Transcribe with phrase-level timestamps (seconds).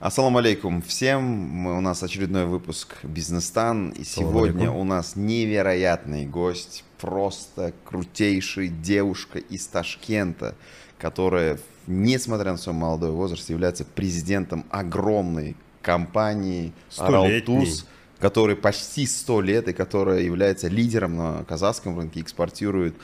[0.00, 1.22] Ассаламу алейкум всем.
[1.22, 3.90] Мы, у нас очередной выпуск Бизнестан.
[3.90, 10.54] И сегодня у нас невероятный гость, просто крутейший девушка из Ташкента,
[10.96, 17.86] которая, несмотря на свой молодой возраст, является президентом огромной компании Аралтуз,
[18.18, 22.94] которая почти 100 лет и которая является лидером на казахском рынке, экспортирует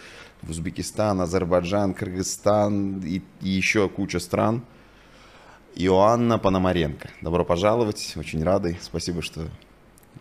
[0.40, 4.64] в Узбекистан, Азербайджан, Кыргызстан и, и еще куча стран–
[5.77, 7.11] Иоанна Пономаренко.
[7.20, 8.79] Добро пожаловать, очень рады.
[8.80, 9.48] Спасибо, что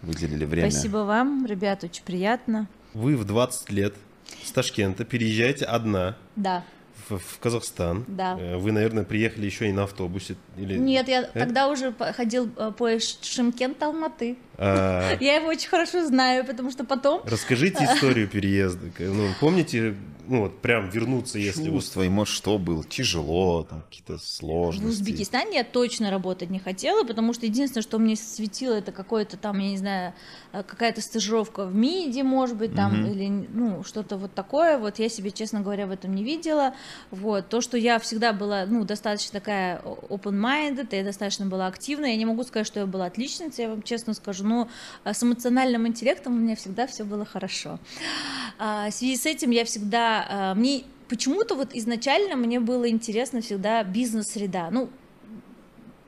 [0.02, 0.70] выделили время.
[0.70, 2.68] Спасибо вам, ребят, очень приятно.
[2.94, 3.96] Вы в 20 лет
[4.44, 6.18] с Ташкента переезжаете одна.
[6.36, 6.64] Да
[7.10, 8.06] в, в Казахстан.
[8.08, 8.38] Да.
[8.40, 10.36] Э, вы, наверное, приехали еще и на автобусе.
[10.58, 10.78] Или...
[10.78, 11.40] Нет, я э?
[11.40, 14.38] тогда уже ходил э, по Шимкент Алматы.
[14.58, 15.16] А...
[15.20, 17.22] Я его очень хорошо знаю, потому что потом...
[17.26, 18.88] Расскажите историю переезда.
[19.00, 19.96] Ну, помните,
[20.28, 21.66] ну вот прям вернуться, если...
[21.66, 22.84] Чувство, и может, что было?
[22.84, 24.86] Тяжело, там какие-то сложности.
[24.86, 29.38] В Узбекистане я точно работать не хотела, потому что единственное, что мне светило, это какое-то
[29.38, 30.14] там, я не знаю,
[30.52, 33.12] какая-то стажировка в МИДе, может быть, там, угу.
[33.12, 34.78] или, ну, что-то вот такое.
[34.78, 36.74] Вот я себе, честно говоря, в этом не видела.
[37.12, 37.50] Вот.
[37.50, 42.26] То, что я всегда была, ну, достаточно такая open-minded, я достаточно была активна, я не
[42.26, 44.70] могу сказать, что я была отличницей, я вам честно скажу, но
[45.04, 47.80] а, с эмоциональным интеллектом у меня всегда все было хорошо.
[48.58, 53.42] А, в связи с этим я всегда, а, мне почему-то вот изначально мне было интересно
[53.42, 54.70] всегда бизнес-среда.
[54.72, 54.90] Ну,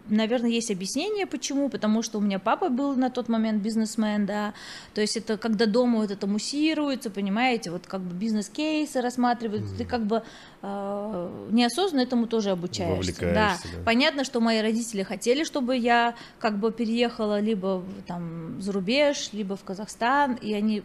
[0.10, 4.54] наверное, есть объяснение, почему, потому что у меня папа был на тот момент бизнесмен, да,
[4.94, 9.78] то есть это когда дома вот это муссируется, понимаете, вот как бы бизнес-кейсы рассматривают, mm-hmm.
[9.78, 10.24] ты как бы
[10.62, 13.34] э, неосознанно этому тоже обучаешься, да.
[13.34, 13.58] да.
[13.86, 19.56] Понятно, что мои родители хотели, чтобы я как бы переехала либо там за рубеж, либо
[19.56, 20.84] в Казахстан, и они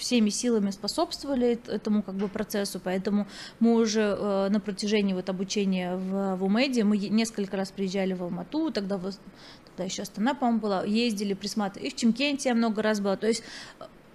[0.00, 3.26] всеми силами способствовали этому как бы процессу, поэтому
[3.60, 8.22] мы уже э, на протяжении вот обучения в, в УМЭДе, мы несколько раз приезжали в
[8.22, 13.00] Алмату, тогда, тогда еще Астана, по-моему, была, ездили, присматривали, и в Чемкенте я много раз
[13.00, 13.44] была, то есть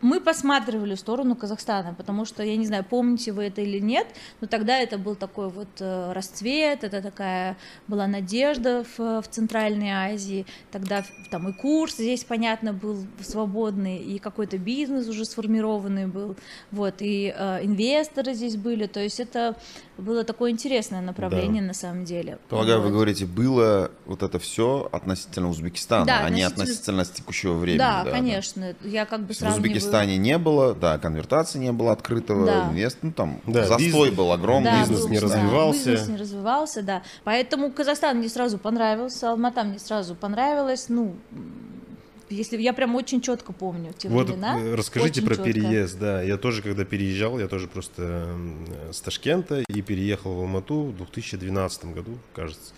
[0.06, 4.06] мы посматривали в сторону Казахстана, потому что, я не знаю, помните вы это или нет,
[4.40, 7.58] но тогда это был такой вот э, расцвет, это такая
[7.88, 14.20] была надежда в, в Центральной Азии, тогда там и курс здесь, понятно, был свободный, и
[14.20, 16.36] какой-то бизнес уже сформированный был,
[16.72, 19.56] вот, и э, инвесторы здесь были, то есть это
[19.98, 21.70] было такое интересное направление да.
[21.70, 22.38] на самом деле.
[22.50, 22.88] Полагаю, вот.
[22.88, 26.38] вы говорите, было вот это все относительно Узбекистана, да, а относительно...
[26.38, 27.80] не относительно текущего времени.
[27.80, 28.90] Да, да конечно, да.
[28.90, 29.62] я как бы сравниваю...
[29.62, 32.70] В Узбекистане не было, да, конвертации не было открытого, да.
[32.70, 34.72] инвест, ну там да, застой бизнес, был огромный.
[34.72, 35.86] Да, бизнес был, не развивался.
[35.86, 37.04] Да, бизнес не развивался, да.
[37.24, 41.16] Поэтому Казахстан мне сразу понравился, Алмата мне сразу понравилась, ну,
[42.30, 44.60] если я прям очень четко помню те вот времена.
[44.60, 45.52] Э, расскажите про четко.
[45.52, 46.22] переезд, да.
[46.22, 48.36] Я тоже, когда переезжал, я тоже просто
[48.92, 52.74] с Ташкента и переехал в Алмату в 2012 году, кажется.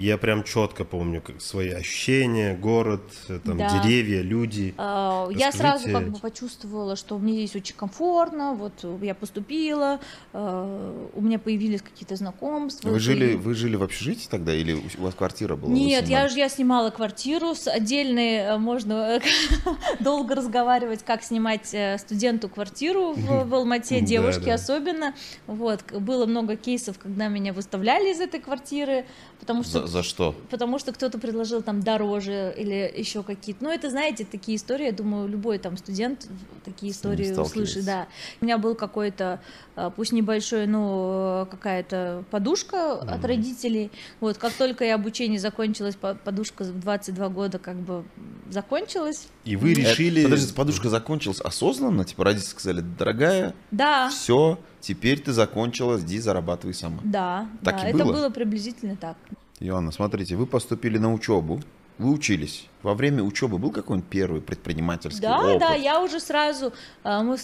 [0.00, 3.82] Я прям четко помню свои ощущения, город, э, там да.
[3.82, 4.72] деревья, люди.
[4.78, 8.54] А, я сразу как бы почувствовала, что мне здесь очень комфортно.
[8.54, 8.72] Вот
[9.02, 10.00] я поступила,
[10.32, 12.88] а, у меня появились какие-то знакомства.
[12.88, 15.70] Вы жили, вы жили в общежитии тогда или у вас квартира была?
[15.70, 18.36] Нет, я я снимала квартиру с отдельной.
[18.36, 19.20] Э, можно
[20.00, 24.54] долго разговаривать, как снимать э, студенту квартиру в, в Алмате, девушки да, да.
[24.54, 25.14] особенно.
[25.46, 29.04] Вот было много кейсов, когда меня выставляли из этой квартиры,
[29.38, 30.34] потому что за, что?
[30.50, 33.64] Потому что кто-то предложил там дороже или еще какие-то.
[33.64, 36.28] Ну, это, знаете, такие истории, я думаю, любой там студент
[36.64, 38.08] такие истории услышит, да.
[38.40, 39.40] У меня был какой-то,
[39.76, 43.10] а, пусть небольшой, но какая-то подушка mm-hmm.
[43.10, 43.90] от родителей.
[44.20, 48.04] Вот, как только я обучение закончилось, подушка в 22 года как бы
[48.50, 49.28] закончилась.
[49.44, 50.20] И вы решили...
[50.20, 52.04] Это, подождите, подушка закончилась осознанно?
[52.04, 54.08] Типа родители сказали, дорогая, да.
[54.10, 57.00] все, теперь ты закончила, иди зарабатывай сама.
[57.04, 58.12] Да, так да, и это было?
[58.12, 59.16] было приблизительно так.
[59.60, 61.60] Иоанна, смотрите, вы поступили на учебу,
[61.98, 62.69] вы учились.
[62.82, 65.58] Во время учебы был какой-нибудь первый предпринимательский да, опыт?
[65.58, 67.36] Да, да, я уже сразу, а, мы,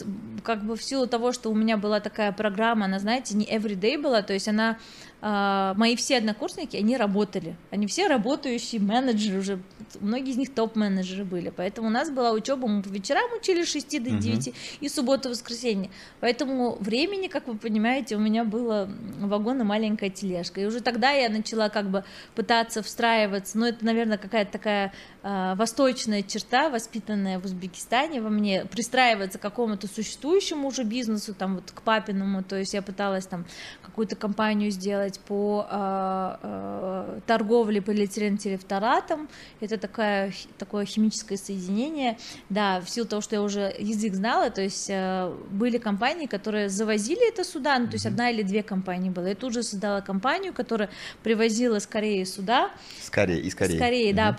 [0.42, 4.00] как бы в силу того, что у меня была такая программа, она, знаете, не everyday
[4.00, 4.78] была, то есть она
[5.22, 7.56] а, мои все однокурсники, они работали.
[7.70, 9.58] Они все работающие менеджеры уже.
[10.00, 11.50] Многие из них топ-менеджеры были.
[11.50, 14.56] Поэтому у нас была учеба, мы по вечерам учили с 6 до 9 угу.
[14.80, 15.90] и субботу, воскресенье.
[16.20, 20.60] Поэтому времени, как вы понимаете, у меня было вагон и маленькая тележка.
[20.60, 22.04] И уже тогда я начала как бы
[22.34, 23.58] пытаться встраиваться.
[23.58, 24.92] Но это, наверное, какая-то такая
[25.26, 31.72] восточная черта, воспитанная в Узбекистане во мне, пристраиваться к какому-то существующему уже бизнесу, там вот
[31.72, 33.44] к папиному, то есть я пыталась там
[33.82, 39.28] какую-то компанию сделать по э, э, торговле полиэтилентерефторатом,
[39.60, 42.18] это такая, такое химическое соединение,
[42.48, 46.68] да, в силу того, что я уже язык знала, то есть э, были компании, которые
[46.68, 50.02] завозили это сюда, ну, то есть одна или две компании было, я тут же создала
[50.02, 50.90] компанию, которая
[51.22, 52.70] привозила скорее сюда.
[53.02, 53.76] Скорее, и скорее.
[53.76, 54.16] Скорее, угу.
[54.16, 54.32] да,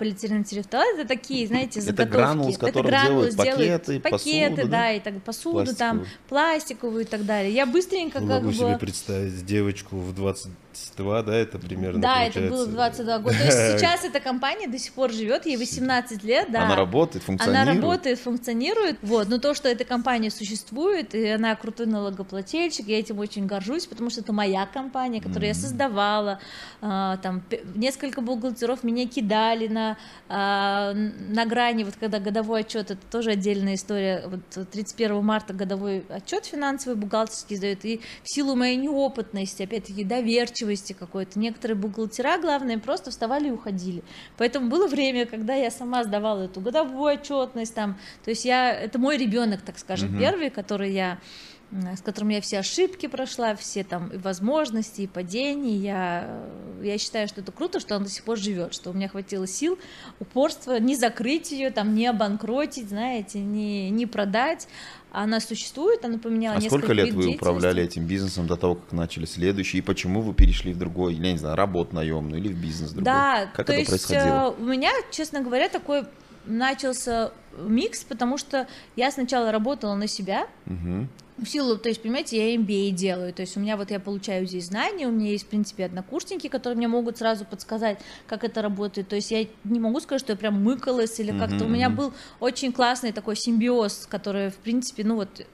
[0.78, 2.08] полиэтилентерефторат, это такие, знаете, заготовки.
[2.08, 7.02] Это гранул, с которым это делают пакеты, пакеты, посуду, да, и так посуду там, пластиковую
[7.02, 7.52] и так далее.
[7.52, 8.54] Я быстренько Не как могу бы...
[8.54, 12.40] себе представить девочку в 22, да, это примерно Да, получается.
[12.40, 13.36] это было 22 года.
[13.36, 16.64] То есть сейчас эта компания до сих пор живет, ей 18 лет, да.
[16.64, 17.68] Она работает, функционирует.
[17.68, 18.98] Она работает, функционирует.
[19.02, 23.86] Вот, но то, что эта компания существует, и она крутой налогоплательщик, я этим очень горжусь,
[23.86, 25.54] потому что это моя компания, которую mm-hmm.
[25.54, 26.40] я создавала.
[26.80, 27.42] А, там
[27.74, 29.96] несколько бухгалтеров меня кидали на,
[30.68, 34.24] а, на грани, вот когда годовой отчет, это тоже отдельная история.
[34.26, 40.92] Вот 31 марта годовой отчет финансовый бухгалтерский сдают, и в силу моей неопытности, опять-таки, доверчивости
[40.92, 44.02] какой-то, некоторые бухгалтера, главное, просто вставали и уходили.
[44.36, 48.98] Поэтому было время, когда я сама сдавала эту годовую отчетность, там, то есть я, это
[48.98, 50.18] мой ребенок, так скажем, угу.
[50.18, 51.18] первый, который я
[51.70, 55.76] с которым я все ошибки прошла, все там и возможности, и падения.
[55.76, 56.40] Я,
[56.82, 59.46] я считаю, что это круто, что он до сих пор живет, что у меня хватило
[59.46, 59.78] сил,
[60.18, 64.66] упорства не закрыть ее, там, не обанкротить, знаете, не, не продать.
[65.10, 68.92] Она существует, она поменяла а несколько сколько лет вы управляли этим бизнесом до того, как
[68.92, 72.60] начали следующий, и почему вы перешли в другой, я не знаю, работу наемную или в
[72.60, 73.04] бизнес другой?
[73.04, 74.54] Да, как то это есть происходило?
[74.58, 76.04] Э, у меня, честно говоря, такой
[76.46, 78.66] начался микс, потому что
[78.96, 83.42] я сначала работала на себя, угу в силу, то есть, понимаете, я MBA делаю, то
[83.42, 86.76] есть у меня вот я получаю здесь знания, у меня есть, в принципе, однокурсники, которые
[86.76, 90.36] мне могут сразу подсказать, как это работает, то есть я не могу сказать, что я
[90.36, 95.16] прям мыкалась или как-то, у меня был очень классный такой симбиоз, который, в принципе, ну
[95.16, 95.46] вот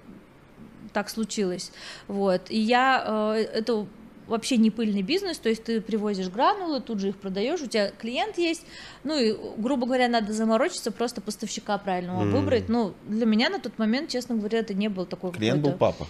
[0.93, 1.71] так случилось,
[2.09, 3.87] вот, и я э, это
[4.27, 7.91] вообще не пыльный бизнес, то есть ты привозишь гранулы, тут же их продаешь, у тебя
[7.91, 8.65] клиент есть,
[9.03, 12.31] ну и, грубо говоря, надо заморочиться, просто поставщика правильного mm.
[12.31, 12.69] выбрать.
[12.69, 16.07] Ну, для меня на тот момент, честно говоря, это не был такой Клиент был папа?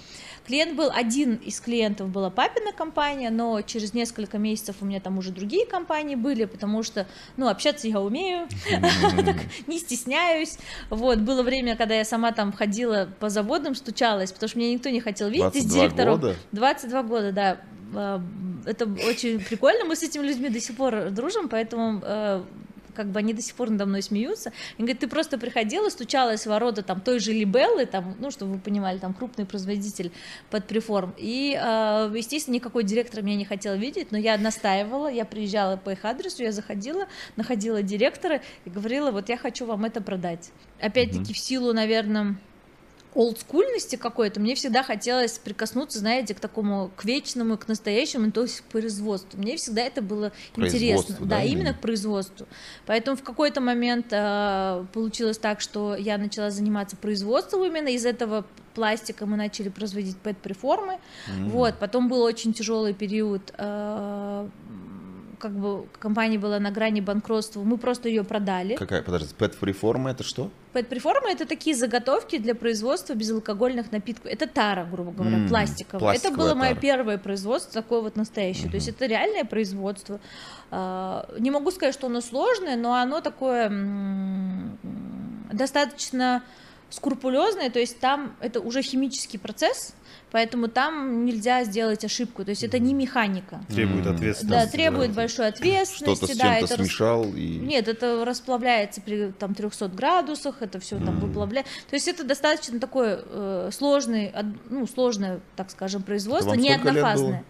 [0.47, 5.17] Клиент был, один из клиентов была папина компания, но через несколько месяцев у меня там
[5.17, 7.07] уже другие компании были, потому что,
[7.37, 8.47] ну, общаться я умею,
[9.67, 10.59] не стесняюсь.
[10.91, 14.91] Вот, было время, когда я сама там ходила по заводам, стучалась, потому что меня никто
[14.91, 16.21] не хотел видеть из директоров.
[16.53, 17.61] 22 года, да
[18.67, 22.45] это очень прикольно, мы с этими людьми до сих пор дружим, поэтому а,
[22.95, 24.53] как бы они до сих пор надо мной смеются.
[24.79, 28.55] Они говорят, ты просто приходила, стучалась в ворота там той же Либеллы, там, ну, чтобы
[28.55, 30.13] вы понимали, там крупный производитель
[30.51, 31.15] под приформ.
[31.19, 35.91] И, э, естественно, никакой директор меня не хотел видеть, но я настаивала, я приезжала по
[35.91, 37.07] их адресу, я заходила,
[37.37, 40.51] находила директора и говорила, вот я хочу вам это продать.
[40.81, 41.35] Опять-таки, mm-hmm.
[41.35, 42.37] в силу, наверное,
[43.15, 48.61] олдскульности какой-то, мне всегда хотелось прикоснуться, знаете, к такому, к вечному, к настоящему, то есть
[48.61, 49.39] к производству.
[49.41, 51.17] Мне всегда это было интересно.
[51.21, 52.47] Да, да именно к производству.
[52.87, 58.45] Поэтому в какой-то момент э, получилось так, что я начала заниматься производством именно из этого
[58.75, 60.95] пластика мы начали производить пэт-преформы.
[60.95, 61.49] Mm-hmm.
[61.51, 64.49] Вот, потом был очень тяжелый период э,
[65.39, 68.77] как бы компания была на грани банкротства, мы просто ее продали.
[68.77, 70.51] Какая, подожди, пэт-преформа это что?
[70.73, 74.27] Пэт-преформа это такие заготовки для производства безалкогольных напитков.
[74.27, 76.17] Это тара, грубо говоря, mm, пластиковая.
[76.17, 76.59] Это было тара.
[76.59, 78.67] мое первое производство, такое вот настоящее.
[78.67, 78.71] Mm-hmm.
[78.71, 80.21] То есть это реальное производство.
[80.71, 83.71] А, не могу сказать, что оно сложное, но оно такое
[85.53, 86.43] достаточно
[86.91, 89.95] скрупулезное, то есть там это уже химический процесс,
[90.35, 93.61] поэтому там нельзя сделать ошибку, то есть это не механика.
[93.69, 94.67] Требует ответственности.
[94.67, 95.15] Да, требует да.
[95.15, 96.25] большой ответственности.
[96.25, 97.35] Что-то с да, это смешал рас...
[97.37, 97.59] и...
[97.63, 101.69] Нет, это расплавляется при там 300 градусах, это все там выплавляет.
[101.89, 104.33] То есть это достаточно такое э, сложный,
[104.71, 107.45] ну, сложное, так скажем, производство, не однофазное.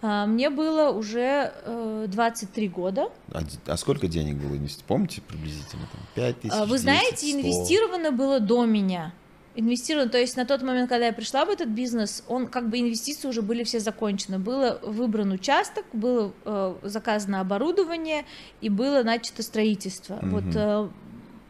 [0.00, 3.08] А, мне было уже э, 23 года.
[3.32, 4.86] А, а сколько денег было инвестировано?
[4.86, 5.88] Помните приблизительно?
[5.90, 7.40] Там, 5 тысяч, Вы 10, знаете, 100?
[7.40, 9.12] инвестировано было до меня.
[9.54, 12.80] Инвестировано, то есть на тот момент, когда я пришла в этот бизнес, он как бы
[12.80, 14.38] инвестиции уже были все закончены.
[14.38, 18.24] Было выбран участок, было э, заказано оборудование
[18.62, 20.14] и было начато строительство.
[20.14, 20.26] Угу.
[20.28, 20.88] Вот э,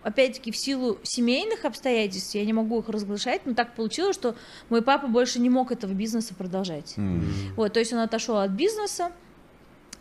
[0.03, 4.35] опять-таки, в силу семейных обстоятельств, я не могу их разглашать, но так получилось, что
[4.69, 6.95] мой папа больше не мог этого бизнеса продолжать.
[6.97, 7.23] Mm.
[7.57, 9.13] Вот, то есть он отошел от бизнеса,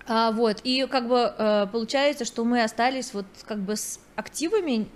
[0.08, 4.88] а, вот, и как бы э, получается, что мы остались вот как бы с активами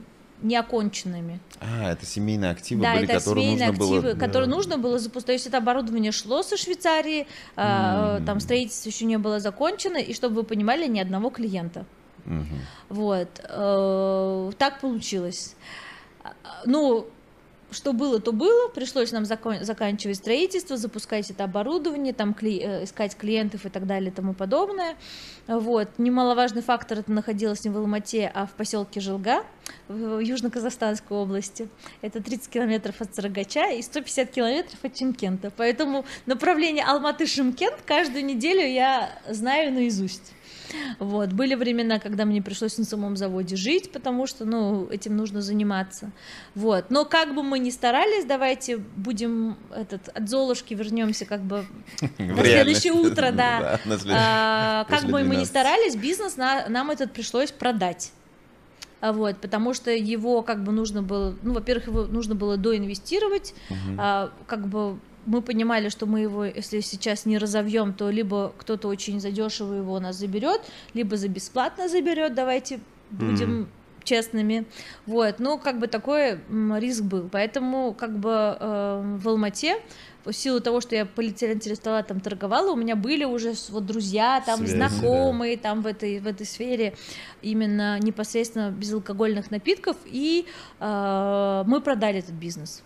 [0.46, 1.40] неоконченными.
[1.60, 4.20] А, это семейные активы да, были, это которые семейные нужно активы, было...
[4.20, 4.56] которые да.
[4.56, 5.25] нужно было запустить.
[5.28, 8.25] То есть это оборудование шло со Швейцарии, mm.
[8.25, 11.86] там строительство еще не было закончено, и чтобы вы понимали, ни одного клиента.
[12.25, 12.56] Угу.
[12.90, 13.30] Вот.
[13.44, 15.56] Э, так получилось.
[16.66, 17.08] Ну,
[17.72, 18.70] что было, то было.
[18.70, 23.86] Пришлось нам закон, заканчивать строительство, запускать это оборудование, там кли, э, искать клиентов и так
[23.86, 24.96] далее и тому подобное.
[25.48, 25.90] Вот.
[25.98, 29.44] Немаловажный фактор это находилось не в Алмате, а в поселке Жилга
[29.88, 31.68] в Южно-Казахстанской области.
[32.02, 35.52] Это 30 километров от Сарагача и 150 километров от Чимкента.
[35.56, 40.34] Поэтому направление Алматы-Шимкент каждую неделю я знаю наизусть.
[41.00, 41.34] Вот.
[41.34, 46.12] Были времена, когда мне пришлось на самом заводе жить, потому что, ну, этим нужно заниматься.
[46.54, 46.90] Вот.
[46.90, 51.66] Но как бы мы ни старались, давайте будем этот, от Золушки вернемся как бы
[52.18, 53.80] на следующее утро, да.
[54.10, 58.12] А, как бы мы ни старались, бизнес нам этот пришлось продать.
[59.02, 63.54] А вот, потому что его как бы нужно было, ну, во-первых, его нужно было доинвестировать,
[63.70, 63.96] угу.
[63.98, 68.88] а, как бы мы понимали, что мы его, если сейчас не разовьем, то либо кто-то
[68.88, 70.62] очень задешево его у нас заберет,
[70.94, 72.36] либо за бесплатно заберет.
[72.36, 72.79] Давайте
[73.12, 73.67] будем mm
[74.05, 74.65] честными.
[75.05, 76.39] Вот, ну, как бы такой
[76.79, 77.27] риск был.
[77.29, 79.77] Поэтому, как бы э, в Алмате
[80.24, 84.75] в силу того, что я полиэтилентересталатом торговала, у меня были уже вот друзья, там Связи,
[84.75, 85.63] знакомые, да.
[85.63, 86.96] там в этой в этой сфере
[87.41, 90.46] именно непосредственно безалкогольных напитков, и
[90.79, 92.84] э, мы продали этот бизнес.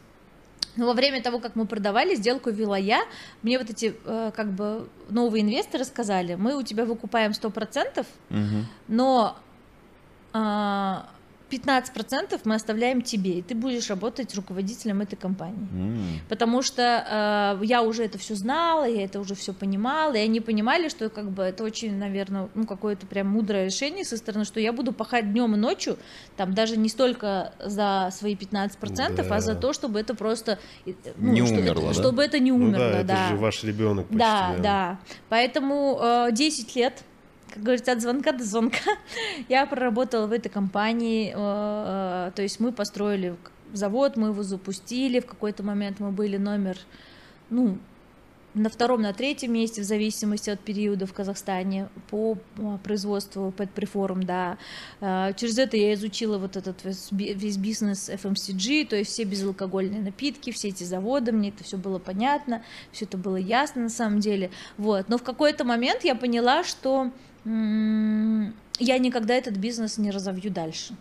[0.76, 3.02] Но во время того, как мы продавали, сделку вела я,
[3.42, 8.38] мне вот эти э, как бы новые инвесторы сказали, мы у тебя выкупаем 100%, угу.
[8.88, 9.38] но
[10.34, 10.96] э,
[11.50, 15.68] 15% мы оставляем тебе, и ты будешь работать руководителем этой компании.
[15.74, 16.29] Mm.
[16.29, 20.39] Потому что э, я уже это все знала, я это уже все понимала, и они
[20.39, 24.60] понимали, что как бы это очень, наверное, ну какое-то прям мудрое решение со стороны, что
[24.60, 25.98] я буду пахать днем и ночью,
[26.38, 29.36] там даже не столько за свои 15%, да.
[29.36, 31.94] а за то, чтобы это просто э, ну, не что, умерло, да?
[31.94, 33.25] чтобы это не умерло, ну, да, да.
[33.25, 34.08] Это же ваш ребенок.
[34.08, 35.00] Почти, да, да, да.
[35.29, 37.03] Поэтому э, 10 лет
[37.50, 38.77] как говорится, от звонка до звонка.
[39.50, 43.36] Я проработала в этой компании, э, э, то есть мы построили
[43.74, 46.77] завод, мы его запустили, в какой-то момент мы были номер,
[47.50, 47.77] ну,
[48.53, 54.24] на втором, на третьем месте, в зависимости от периода в Казахстане по а, производству предприформ,
[54.24, 54.58] да.
[55.01, 56.77] А, через это я изучила вот этот
[57.12, 62.00] весь бизнес FMCG, то есть все безалкогольные напитки, все эти заводы, мне это все было
[62.00, 65.10] понятно, все это было ясно на самом деле, вот.
[65.10, 67.12] Но в какой-то момент я поняла, что
[67.46, 70.96] я никогда этот бизнес не разовью дальше.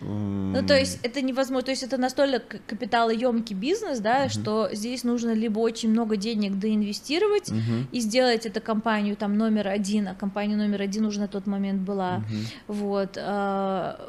[0.00, 4.28] Ну, то есть это невозможно, то есть это настолько капиталоемкий бизнес, да, uh-huh.
[4.30, 7.86] что здесь нужно либо очень много денег доинвестировать uh-huh.
[7.92, 11.82] и сделать эту компанию там номер один, а компания номер один уже на тот момент
[11.82, 12.46] была, uh-huh.
[12.68, 13.18] вот.
[13.18, 14.00] А,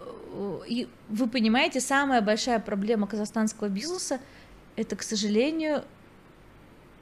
[0.67, 4.19] и вы понимаете, самая большая проблема казахстанского бизнеса
[4.75, 5.83] это, к сожалению,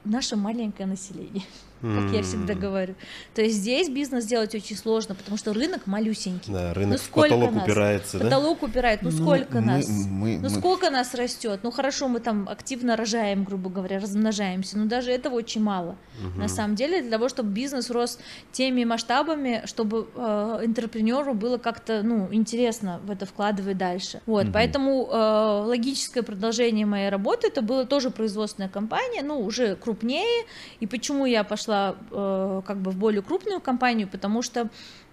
[0.04, 1.44] наше маленькое население
[1.82, 2.94] как я всегда говорю.
[3.34, 6.52] То есть здесь бизнес делать очень сложно, потому что рынок малюсенький.
[6.52, 7.64] Да, рынок ну, в потолок нас?
[7.64, 8.24] упирается, да?
[8.24, 9.02] Потолок упирает.
[9.02, 9.88] Ну, ну сколько мы, нас?
[9.88, 10.50] Мы, ну мы...
[10.50, 11.60] сколько нас растет?
[11.64, 15.96] Ну хорошо, мы там активно рожаем, грубо говоря, размножаемся, но даже этого очень мало.
[16.20, 16.40] Угу.
[16.40, 18.18] На самом деле, для того, чтобы бизнес рос
[18.52, 24.20] теми масштабами, чтобы э, интерпренеру было как-то, ну, интересно в это вкладывать дальше.
[24.26, 24.52] Вот, угу.
[24.52, 30.46] поэтому э, логическое продолжение моей работы это было тоже производственная компания, ну, уже крупнее.
[30.80, 34.68] И почему я пошла пошла э, как бы в более крупную компанию, потому что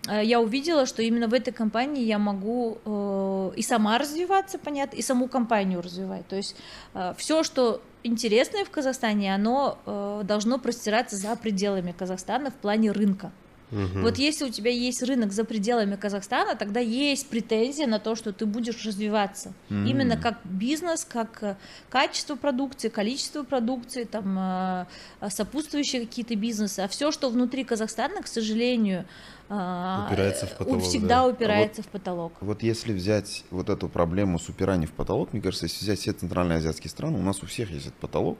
[0.08, 4.98] э, я увидела, что именно в этой компании я могу э, и сама развиваться, понятно,
[4.98, 6.28] и саму компанию развивать.
[6.28, 6.56] То есть
[6.94, 12.92] э, все, что интересное в Казахстане, оно э, должно простираться за пределами Казахстана в плане
[12.92, 13.32] рынка.
[13.72, 14.02] Угу.
[14.02, 18.34] Вот если у тебя есть рынок за пределами Казахстана, тогда есть претензия на то, что
[18.34, 19.54] ты будешь развиваться.
[19.70, 19.80] Угу.
[19.80, 21.56] Именно как бизнес, как э,
[21.90, 26.80] качество продукции, количество продукции, там э, сопутствующие какие-то бизнесы.
[26.80, 29.06] А все, что внутри Казахстана, к сожалению,
[29.50, 31.28] э, упирается в потолок, всегда да.
[31.28, 32.34] упирается а вот, в потолок.
[32.42, 36.14] Вот если взять вот эту проблему с упиранием в потолок, мне кажется, если взять все
[36.14, 38.38] центральноазиатские страны, у нас у всех есть этот потолок,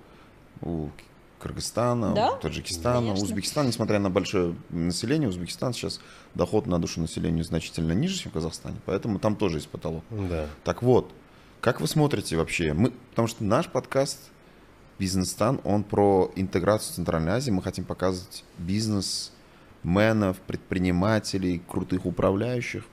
[0.62, 0.90] у
[1.40, 2.32] Кыргызстана, да?
[2.36, 3.26] Таджикистана, Конечно.
[3.26, 6.00] Узбекистана, несмотря на большое население, Узбекистан сейчас
[6.36, 10.04] доход на душу населения значительно ниже, чем в Казахстане, поэтому там тоже есть потолок.
[10.10, 10.48] Да.
[10.64, 11.12] Так вот,
[11.62, 12.74] как вы смотрите вообще?
[12.74, 14.20] Мы, потому что наш подкаст
[15.00, 17.52] Бизнес-стан, он про интеграцию Центральной Азии.
[17.52, 22.84] Мы хотим показывать бизнес-менов, предпринимателей, крутых управляющих,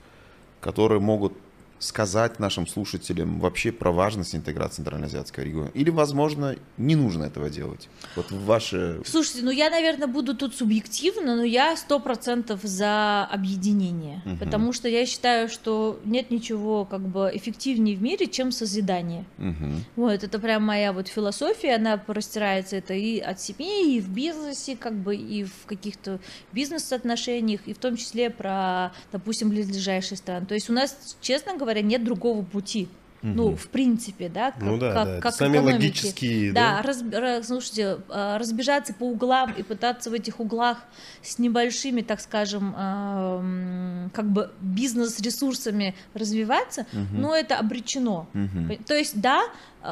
[0.61, 1.33] которые могут
[1.79, 5.71] сказать нашим слушателям вообще про важность интеграции Центральноазиатского региона?
[5.73, 7.89] Или, возможно, не нужно этого делать?
[8.15, 9.01] Вот ваше...
[9.05, 14.37] Слушайте, ну я, наверное, буду тут субъективно, но я сто процентов за объединение, угу.
[14.37, 19.25] потому что я считаю, что нет ничего как бы эффективнее в мире, чем созидание.
[19.37, 19.71] Угу.
[19.95, 24.75] Вот, это прям моя вот философия, она простирается это и от семьи, и в бизнесе,
[24.75, 26.19] как бы, и в каких-то
[26.51, 30.45] бизнес-отношениях, и в том числе про, допустим, близлежащие страны.
[30.45, 32.87] То есть у нас, честно говоря, говоря, нет другого пути.
[33.23, 33.31] Угу.
[33.33, 35.21] Ну, в принципе, да, как, ну, да, как, да.
[35.21, 35.73] как Сами экономики.
[35.73, 36.77] логические, да.
[36.77, 40.77] Да, раз, раз, слушайте, а, разбежаться по углам и пытаться в этих углах
[41.23, 47.21] с небольшими, так скажем, э, как бы бизнес-ресурсами развиваться, угу.
[47.21, 48.27] ну, это обречено.
[48.35, 48.83] Угу.
[48.85, 49.43] То есть, да,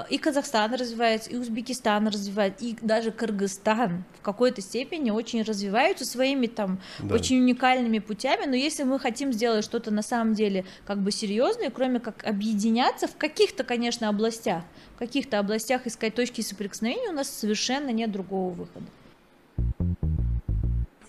[0.09, 6.47] и Казахстан развивается, и Узбекистан развивает, и даже Кыргызстан в какой-то степени очень развиваются своими
[6.47, 7.15] там да.
[7.15, 11.69] очень уникальными путями, но если мы хотим сделать что-то на самом деле как бы серьезное,
[11.69, 14.63] кроме как объединяться в каких-то, конечно, областях,
[14.95, 18.85] в каких-то областях искать точки соприкосновения, у нас совершенно нет другого выхода.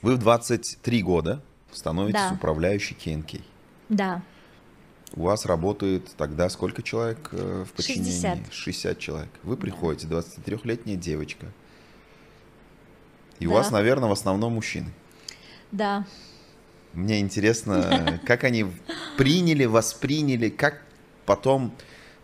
[0.03, 1.43] Вы в 23 года
[1.73, 2.33] становитесь да.
[2.35, 3.41] управляющей КНК.
[3.89, 4.23] Да.
[5.15, 8.11] У вас работает тогда сколько человек э, в подчинении?
[8.11, 8.39] 60.
[8.53, 9.31] 60 человек.
[9.43, 11.47] Вы приходите, 23-летняя девочка.
[13.39, 13.51] И да.
[13.51, 14.91] у вас, наверное, в основном мужчины.
[15.73, 16.07] Да.
[16.93, 18.67] Мне интересно, как они
[19.17, 20.83] приняли, восприняли, как
[21.25, 21.73] потом,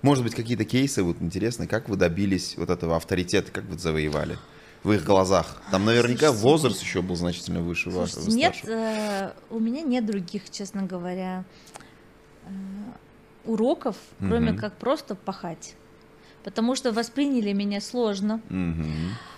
[0.00, 4.38] может быть, какие-то кейсы вот интересны, как вы добились вот этого авторитета, как вы завоевали
[4.82, 5.62] в их глазах?
[5.70, 8.28] Там наверняка Слушайте, возраст еще был значительно выше вашего.
[8.28, 11.44] Нет, э, у меня нет других, честно говоря,
[12.46, 12.50] Э,
[13.44, 14.28] уроков, угу.
[14.28, 15.74] кроме как просто пахать.
[16.44, 18.86] Потому что восприняли меня сложно, угу.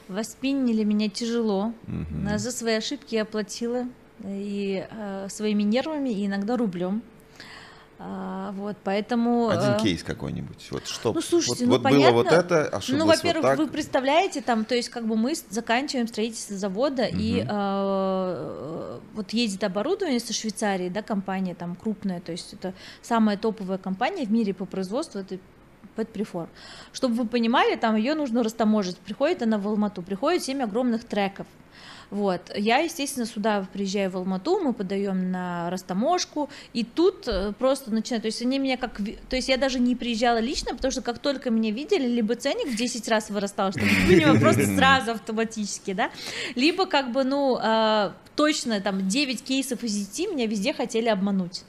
[0.08, 1.72] восприняли меня тяжело.
[1.86, 2.38] Угу.
[2.38, 3.86] За свои ошибки я платила
[4.24, 7.02] и э, своими нервами, и иногда рублем.
[8.06, 9.48] А, вот, поэтому...
[9.48, 10.68] Один э, кейс какой-нибудь.
[10.70, 11.14] Вот что?
[11.14, 12.12] Ну, слушайте, вот, ну, вот понятно.
[12.12, 15.32] было вот это, ошиблась Ну, во-первых, вот вы представляете, там, то есть, как бы мы
[15.48, 17.16] заканчиваем строительство завода, угу.
[17.18, 23.38] и э, вот едет оборудование со Швейцарии, да, компания там крупная, то есть это самая
[23.38, 25.40] топовая компания в мире по производству этой
[25.96, 26.50] Пэтприформ.
[26.92, 28.98] Чтобы вы понимали, там ее нужно растаможить.
[28.98, 31.46] Приходит она в Алмату, приходит 7 огромных треков.
[32.14, 32.52] Вот.
[32.54, 38.22] Я, естественно, сюда приезжаю в Алмату, мы подаем на растаможку, и тут э, просто начинают,
[38.22, 41.18] то есть они меня как, то есть я даже не приезжала лично, потому что как
[41.18, 46.12] только меня видели, либо ценник в 10 раз вырастал, чтобы понимать, просто сразу автоматически, да,
[46.54, 51.62] либо как бы, ну, э, точно там 9 кейсов из 10 меня везде хотели обмануть.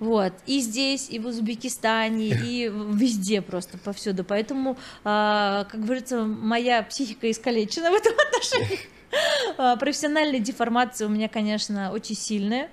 [0.00, 0.32] Вот.
[0.46, 4.24] И здесь, и в Узбекистане, и везде просто повсюду.
[4.24, 4.74] Поэтому, э,
[5.04, 8.93] как говорится, моя психика искалечена в этом отношении.
[9.56, 12.68] А, профессиональная деформация у меня, конечно, очень сильная.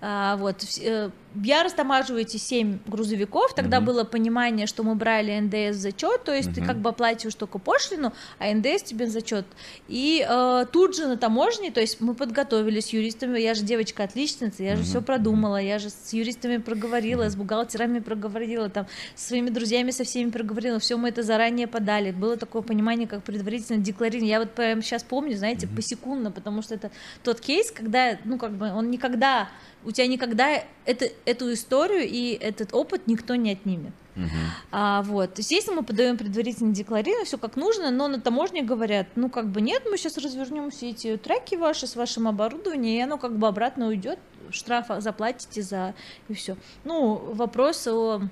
[0.00, 3.86] А, вот, э, я растамаживаю эти 7 грузовиков, тогда угу.
[3.86, 6.56] было понимание, что мы брали НДС зачет, то есть угу.
[6.56, 9.44] ты как бы оплачиваешь только пошлину, а НДС тебе зачет.
[9.88, 14.62] И э, тут же на таможне, то есть мы подготовились с юристами, я же девочка-отличница,
[14.62, 14.88] я же угу.
[14.88, 17.30] все продумала, я же с юристами проговорила, угу.
[17.30, 22.12] с бухгалтерами проговорила, там, с своими друзьями со всеми проговорила, все мы это заранее подали,
[22.12, 24.30] было такое понимание, как предварительно декларирование.
[24.30, 25.76] Я вот прямо сейчас помню, знаете, угу.
[25.76, 26.90] посекундно, потому что это
[27.22, 29.48] тот кейс, когда, ну, как бы он никогда,
[29.84, 33.92] у тебя никогда это эту историю и этот опыт никто не отнимет.
[34.16, 34.28] Uh-huh.
[34.70, 35.38] А, вот.
[35.38, 39.60] Естественно, мы подаем предварительно декларирование, все как нужно, но на таможне говорят, ну как бы
[39.60, 43.48] нет, мы сейчас развернем все эти треки ваши с вашим оборудованием, и оно как бы
[43.48, 44.18] обратно уйдет,
[44.50, 45.94] штраф заплатите за
[46.28, 46.56] и все.
[46.84, 48.22] Ну, вопрос о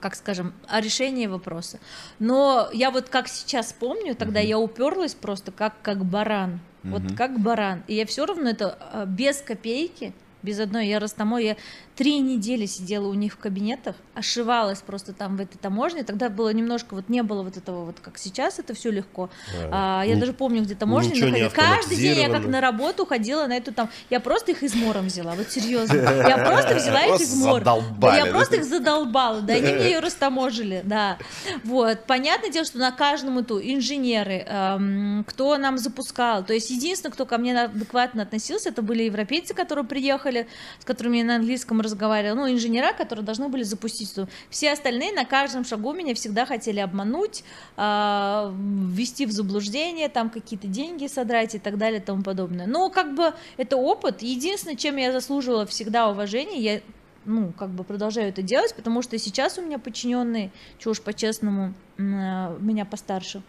[0.00, 1.80] как скажем, о решении вопроса.
[2.20, 4.46] Но я вот как сейчас помню, тогда uh-huh.
[4.46, 6.60] я уперлась просто как, как баран.
[6.84, 6.90] Uh-huh.
[6.90, 7.82] Вот как баран.
[7.88, 11.56] И я все равно это а, без копейки без одной я растамой, я
[11.96, 16.52] три недели сидела у них в кабинетах, ошивалась просто там в этой таможне, тогда было
[16.52, 19.30] немножко, вот не было вот этого вот, как сейчас, это все легко.
[19.52, 20.00] Да.
[20.00, 21.48] А, я Ни, даже помню, где таможня находила.
[21.50, 25.32] Каждый день я как на работу ходила на эту там, я просто их измором взяла,
[25.32, 25.92] вот серьезно.
[26.32, 27.82] Я просто взяла их измором.
[28.00, 31.18] Я просто их задолбала, да, они мне ее растаможили, да.
[31.64, 37.12] Вот, понятное дело, что на каждом эту инженеры, эм, кто нам запускал, то есть единственное,
[37.12, 41.81] кто ко мне адекватно относился, это были европейцы, которые приехали, с которыми я на английском
[41.82, 44.14] разговаривала, ну, инженера, которые должны были запустить.
[44.50, 47.44] Все остальные на каждом шагу меня всегда хотели обмануть,
[47.76, 52.66] а, ввести в заблуждение, там какие-то деньги содрать и так далее и тому подобное.
[52.66, 54.22] Но как бы это опыт.
[54.22, 56.80] Единственное, чем я заслуживала всегда уважение, я
[57.24, 61.74] ну, как бы продолжаю это делать, потому что сейчас у меня подчиненные, чего уж по-честному,
[61.98, 63.42] а, меня постарше,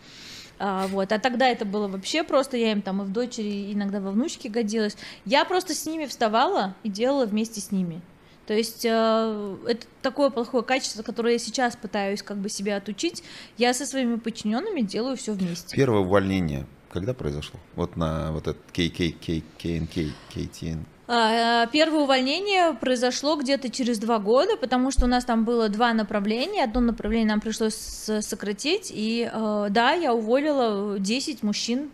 [0.60, 1.12] а, вот.
[1.12, 4.50] А тогда это было вообще просто, я им там и в дочери, иногда во внучке
[4.50, 4.96] годилась.
[5.26, 8.02] Я просто с ними вставала и делала вместе с ними.
[8.46, 13.24] То есть э, это такое плохое качество, которое я сейчас пытаюсь как бы себя отучить.
[13.58, 15.76] Я со своими подчиненными делаю все вместе.
[15.76, 17.60] Первое увольнение когда произошло?
[17.76, 20.86] Вот на вот этот KKK, KNK, KTN.
[21.08, 25.94] А, первое увольнение произошло где-то через два года, потому что у нас там было два
[25.94, 26.64] направления.
[26.64, 31.90] Одно направление нам пришлось сократить, и э, да, я уволила 10 мужчин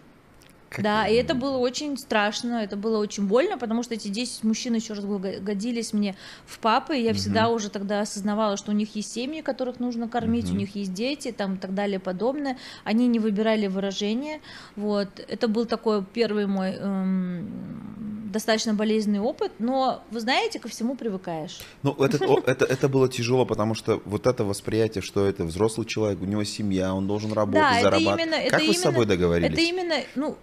[0.70, 4.44] как да, и это было очень страшно, это было очень больно, потому что эти 10
[4.44, 7.18] мужчин еще раз годились мне в папы, и я угу.
[7.18, 10.54] всегда уже тогда осознавала, что у них есть семьи, которых нужно кормить, угу.
[10.54, 12.58] у них есть дети, там и так далее подобное.
[12.84, 14.42] Они не выбирали выражения,
[14.76, 15.08] вот.
[15.28, 21.60] Это был такой первый мой эм, достаточно болезненный опыт, но, вы знаете, ко всему привыкаешь.
[21.84, 26.22] Ну, это, это, это было тяжело, потому что вот это восприятие, что это взрослый человек,
[26.22, 28.22] у него семья, он должен работать, да, зарабатывать.
[28.22, 29.52] Именно, как вы именно, с собой договорились?
[29.52, 30.38] Это именно, ну,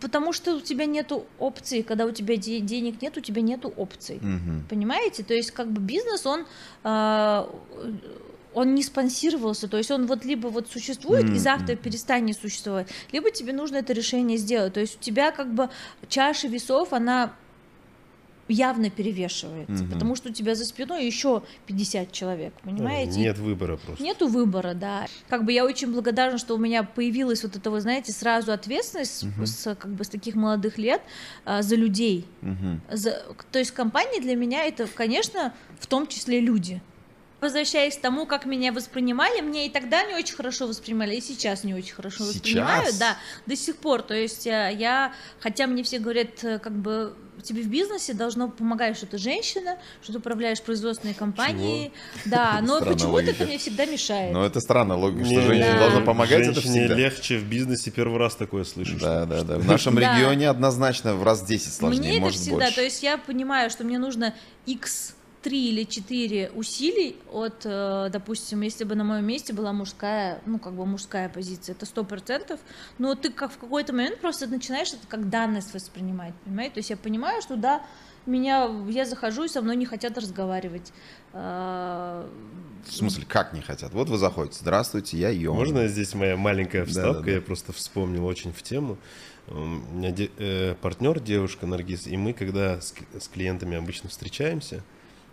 [0.00, 3.72] Потому что у тебя нету опций, когда у тебя де- денег нет, у тебя нету
[3.76, 4.64] опций, угу.
[4.68, 5.22] понимаете?
[5.22, 6.46] То есть как бы бизнес он
[6.84, 7.46] э,
[8.54, 11.36] он не спонсировался, то есть он вот либо вот существует mm-hmm.
[11.36, 14.74] и завтра перестанет существовать, либо тебе нужно это решение сделать.
[14.74, 15.68] То есть у тебя как бы
[16.08, 17.34] чаша весов она
[18.48, 19.92] явно перевешивается, угу.
[19.92, 23.18] потому что у тебя за спиной еще 50 человек, понимаете?
[23.18, 24.02] Нет выбора просто.
[24.02, 25.06] Нету выбора, да.
[25.28, 29.24] Как бы я очень благодарна, что у меня появилась вот эта, вы знаете, сразу ответственность
[29.24, 29.46] угу.
[29.46, 31.00] с, как бы с таких молодых лет
[31.44, 32.26] а, за людей.
[32.42, 32.96] Угу.
[32.96, 36.82] За, то есть компания для меня это, конечно, в том числе люди
[37.40, 41.62] возвращаясь к тому, как меня воспринимали, мне и тогда не очень хорошо воспринимали, и сейчас
[41.62, 42.34] не очень хорошо сейчас?
[42.36, 44.00] воспринимают, да, до сих пор.
[44.02, 48.48] То есть э, я, хотя мне все говорят, э, как бы тебе в бизнесе должно
[48.48, 51.92] помогать, что ты женщина, что ты управляешь производственной компанией,
[52.24, 52.36] Чего?
[52.36, 54.32] да, но почему-то это мне всегда мешает.
[54.32, 55.78] Ну это странно, логика, что женщина да.
[55.78, 56.94] должна помогать, это всегда.
[56.94, 58.98] легче в бизнесе, первый раз такое слышу.
[58.98, 62.70] Да, да, да, в нашем регионе однозначно в раз 10 сложнее, Мне может это всегда,
[62.70, 64.34] то есть я понимаю, что мне нужно
[64.66, 70.40] X три или четыре усилий от, э, допустим, если бы на моем месте была мужская,
[70.46, 72.58] ну, как бы мужская позиция, это сто процентов,
[72.96, 76.74] но ты как в какой-то момент просто начинаешь это как данность воспринимать, понимаете?
[76.74, 77.82] То есть я понимаю, что да,
[78.24, 80.94] меня, я захожу, и со мной не хотят разговаривать.
[81.34, 82.26] А,
[82.86, 83.92] в смысле, как не хотят?
[83.92, 85.56] Вот вы заходите, здравствуйте, я Йон.
[85.56, 87.30] Можно здесь моя маленькая вставка, да, да, да.
[87.32, 88.96] я просто вспомнил очень в тему.
[89.48, 94.82] У меня де- э, партнер, девушка Наргиз, и мы, когда с, с клиентами обычно встречаемся,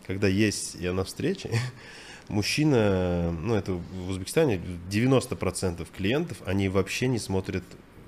[0.05, 1.49] когда есть я на встрече,
[2.27, 7.63] мужчина, ну это в Узбекистане 90% клиентов, они вообще не смотрят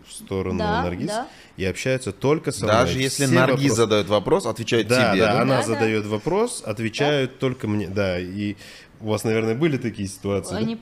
[0.07, 1.27] в сторону да, Наргиз да.
[1.57, 2.75] и общаются только со мной.
[2.77, 3.75] Даже если Все Наргиз вопросы...
[3.75, 5.21] задает вопрос, отвечает да, тебе.
[5.21, 6.09] Да, да, она да, задает да.
[6.09, 7.37] вопрос, отвечают да.
[7.39, 7.87] только мне.
[7.87, 8.55] Да, и
[8.99, 10.55] у вас, наверное, были такие ситуации.
[10.55, 10.81] Они да?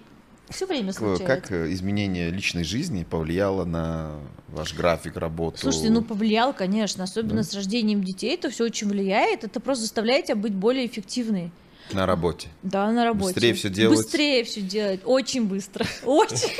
[0.51, 1.25] Все время случается.
[1.25, 5.59] Как э, изменение личной жизни повлияло на ваш график работы?
[5.59, 7.43] Слушайте, ну повлиял, конечно, особенно да.
[7.43, 11.51] с рождением детей, это все очень влияет, это просто заставляет тебя быть более эффективной.
[11.93, 12.49] На работе.
[12.63, 13.33] Да, на работе.
[13.33, 13.97] Быстрее все делать.
[13.97, 16.51] Быстрее все делать, очень быстро, очень.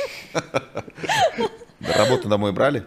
[1.80, 2.84] Работу домой брали?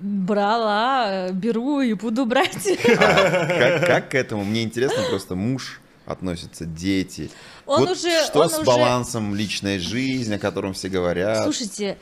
[0.00, 2.68] Брала, беру и буду брать.
[2.98, 4.44] А, как к этому?
[4.44, 7.30] Мне интересно просто муж относятся дети.
[7.66, 8.64] Он вот уже, что он с уже...
[8.64, 11.42] балансом личной жизни, о котором все говорят?
[11.44, 11.98] Слушайте,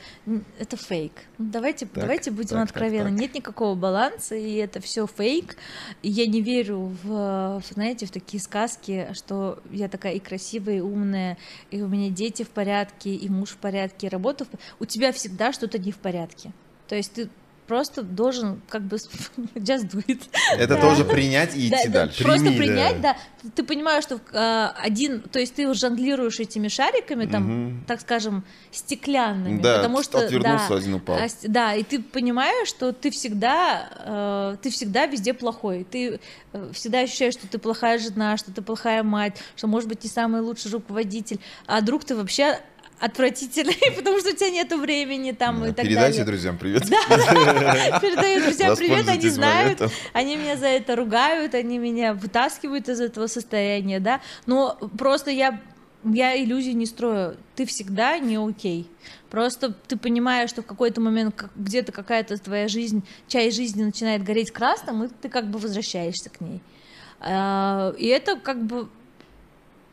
[0.57, 1.11] это фейк.
[1.37, 3.09] Давайте, так, давайте будем так, откровенны.
[3.09, 3.19] Так, так.
[3.19, 5.57] Нет никакого баланса, и это все фейк.
[6.01, 10.79] И я не верю в, знаете, в такие сказки, что я такая и красивая, и
[10.79, 11.37] умная,
[11.69, 14.49] и у меня дети в порядке, и муж в порядке, и работа в.
[14.79, 16.53] У тебя всегда что-то не в порядке.
[16.87, 17.29] То есть ты
[17.67, 18.95] просто должен как бы
[19.55, 20.21] just do it.
[20.53, 20.81] Это да.
[20.81, 22.23] тоже принять и идти да, дальше.
[22.23, 23.17] Просто Прими, принять, да.
[23.43, 23.49] да.
[23.55, 27.77] Ты понимаешь, что э, один, то есть ты жонглируешь этими шариками, там, угу.
[27.85, 31.17] так скажем, стеклянными, да, потому что отвернулся, да, один упал.
[31.17, 33.89] А, да, и ты понимаешь, что ты всегда,
[34.53, 36.19] э, ты всегда везде плохой, ты
[36.53, 40.09] э, всегда ощущаешь, что ты плохая жена, что ты плохая мать, что может быть не
[40.09, 42.59] самый лучший руководитель, а друг ты вообще
[42.99, 46.25] отвратительный, потому что у тебя нету времени там да, и так передайте далее.
[46.25, 46.83] друзьям привет.
[46.89, 49.81] Да, передаю друзьям привет, они знают,
[50.13, 55.59] они меня за это ругают, они меня вытаскивают из этого состояния, да, но просто я
[56.03, 58.89] я иллюзий не строю, ты всегда не окей.
[59.29, 64.51] Просто ты понимаешь, что в какой-то момент где-то какая-то твоя жизнь, часть жизни начинает гореть
[64.51, 66.61] красным, и ты как бы возвращаешься к ней.
[67.19, 68.87] А, и это как бы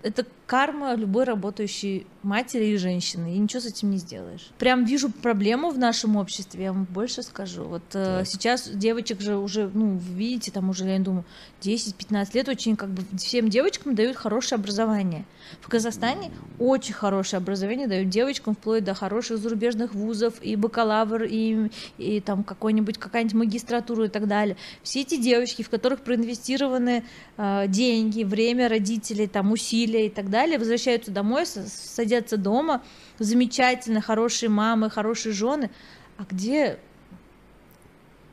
[0.05, 4.51] это карма любой работающей матери и женщины, и ничего с этим не сделаешь.
[4.59, 7.65] Прям вижу проблему в нашем обществе, я вам больше скажу.
[7.65, 11.25] Вот э, сейчас девочек же уже, ну, видите, там уже, я думаю,
[11.61, 15.25] 10-15 лет очень как бы всем девочкам дают хорошее образование.
[15.61, 21.71] В Казахстане очень хорошее образование дают девочкам вплоть до хороших зарубежных вузов и бакалавр, и,
[21.99, 24.57] и там какой-нибудь, какая-нибудь магистратура и так далее.
[24.83, 27.05] Все эти девочки, в которых проинвестированы
[27.37, 32.83] э, деньги, время родителей, там усилия и так далее, возвращаются домой, садятся дома,
[33.18, 35.70] замечательно, хорошие мамы, хорошие жены.
[36.18, 36.79] А где...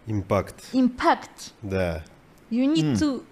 [0.07, 0.55] Импакт.
[0.73, 1.53] Импакт.
[1.61, 2.03] Да.
[2.49, 3.23] You need to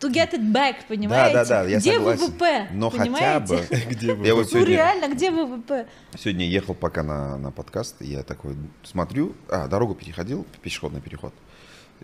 [0.00, 1.34] to get it back, понимаете?
[1.34, 2.26] Да, да, да, я где согласен.
[2.26, 2.68] ВВП?
[2.72, 3.18] Но понимаете?
[3.22, 3.66] хотя бы.
[3.94, 4.26] Где вы?
[4.26, 5.86] Я вот Ну сегодня, реально, где ВВП?
[6.18, 11.32] сегодня ехал пока на, на подкаст, я такой смотрю, а, дорогу переходил, пешеходный переход.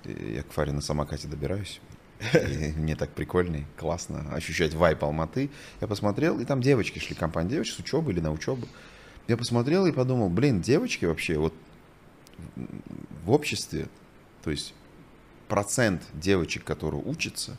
[0.04, 1.80] Я к Фаре на самокате добираюсь.
[2.34, 5.50] И мне так прикольно, классно ощущать вайп Алматы.
[5.80, 8.68] Я посмотрел, и там девочки шли, компания девочек с учебы или на учебу.
[9.26, 11.54] Я посмотрел и подумал, блин, девочки вообще вот
[13.24, 13.88] в обществе,
[14.42, 14.74] то есть
[15.48, 17.56] процент девочек, которые учатся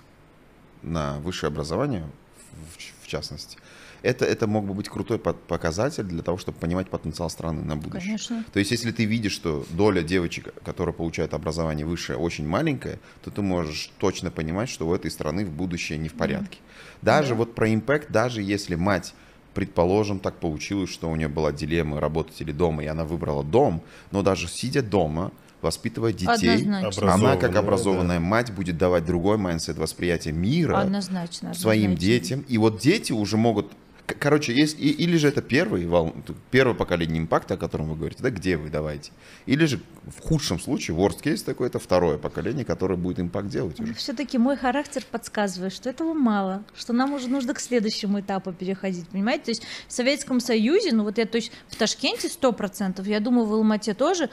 [0.81, 2.07] на высшее образование,
[2.51, 3.57] в, в частности,
[4.03, 7.75] это, это мог бы быть крутой по- показатель для того, чтобы понимать потенциал страны на
[7.75, 8.01] будущее.
[8.01, 8.43] Конечно.
[8.51, 13.31] То есть, если ты видишь, что доля девочек, которые получают образование высшее, очень маленькая, то
[13.31, 16.57] ты можешь точно понимать, что у этой страны в будущее не в порядке.
[17.01, 17.35] Даже Да.
[17.35, 19.13] вот про impact, даже если мать
[19.53, 23.81] предположим, так получилось, что у нее была дилемма работать или дома, и она выбрала дом,
[24.11, 27.13] но даже сидя дома, воспитывая детей, Однозначно.
[27.13, 31.53] она как Образованная, образованная мать будет давать другой mindset восприятия мира Однозначно.
[31.53, 32.05] своим однозначно.
[32.07, 32.45] детям.
[32.47, 33.71] И вот дети уже могут...
[34.19, 36.13] Короче, есть, и- или же это первый вол...
[36.49, 39.11] первое поколение импакта, о котором вы говорите, да, где вы давайте.
[39.45, 43.79] Или же в худшем случае, worst case такой, это второе поколение, которое будет импакт делать
[43.79, 43.93] уже.
[43.93, 49.07] Все-таки мой характер подсказывает, что этого мало, что нам уже нужно к следующему этапу переходить,
[49.07, 49.45] понимаете?
[49.45, 53.45] То есть в Советском Союзе, ну вот я точно в Ташкенте сто процентов, я думаю,
[53.45, 54.29] в Алмате тоже,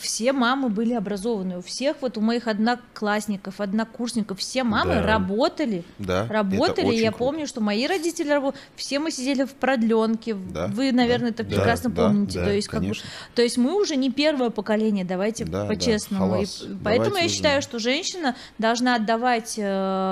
[0.00, 5.02] все мамы были образованные, у всех вот у моих одноклассников, однокурсников, все мамы Да.
[5.06, 6.94] работали, Да, это работали.
[6.94, 7.18] Я круто.
[7.24, 10.34] помню, что мои родители работали, все мы сидели в продленке.
[10.34, 12.38] Да, Вы, наверное, это да, прекрасно да, помните.
[12.40, 12.92] да, то есть, как бы,
[13.34, 16.24] то есть мы уже не первое поколение, давайте Да, да, по-честному.
[16.26, 16.58] И халас.
[16.84, 17.34] поэтому Давайте я уже.
[17.34, 19.54] считаю, что женщина должна отдавать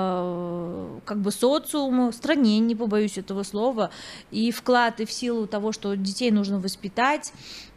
[0.01, 3.91] э, как бы социуму, стране, не побоюсь этого слова,
[4.31, 7.33] и вклад и в силу того, что детей нужно воспитать.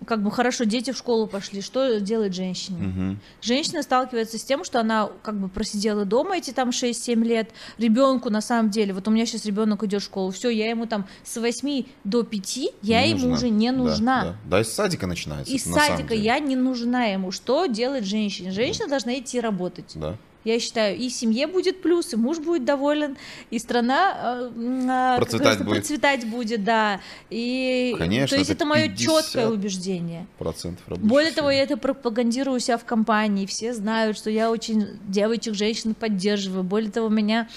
[0.06, 2.78] Как бы хорошо, дети в школу пошли, что делает женщине?
[2.78, 3.20] Мгм.
[3.42, 7.50] Женщина сталкивается с тем, что она как бы просидела дома эти там 6-7 лет.
[7.78, 10.86] Ребенку на самом деле, вот у меня сейчас ребенок идет в школу, все, я ему
[10.86, 13.34] там с 8 до 5, я Не ему нужна.
[13.36, 14.24] уже не Да, нужна.
[14.24, 15.52] Да, да, из садика начинается.
[15.52, 17.30] Из это на садика я не нужна ему.
[17.30, 18.50] Что делать женщине?
[18.50, 19.92] Женщина должна идти работать.
[19.94, 20.16] Да.
[20.44, 23.16] Я считаю, и семье будет плюс, и муж будет доволен,
[23.50, 25.70] и страна э, а, Процветать будет.
[25.70, 27.00] процветать будет, да.
[27.30, 30.26] И Конечно, то есть это это мое 50 четкое убеждение.
[30.38, 31.36] Процентов Более сил.
[31.38, 33.46] того, я это пропагандирую у себя в компании.
[33.46, 36.62] Все знают, что я очень девочек, женщин поддерживаю.
[36.62, 37.48] Более того, меня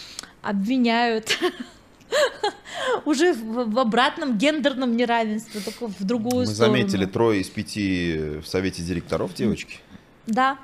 [0.42, 1.38] обвиняют
[3.06, 6.78] уже в, обратном гендерном неравенстве, только в другую Мы сторону.
[6.78, 9.80] заметили трое из пяти в совете директоров девочки.
[10.26, 10.58] Да.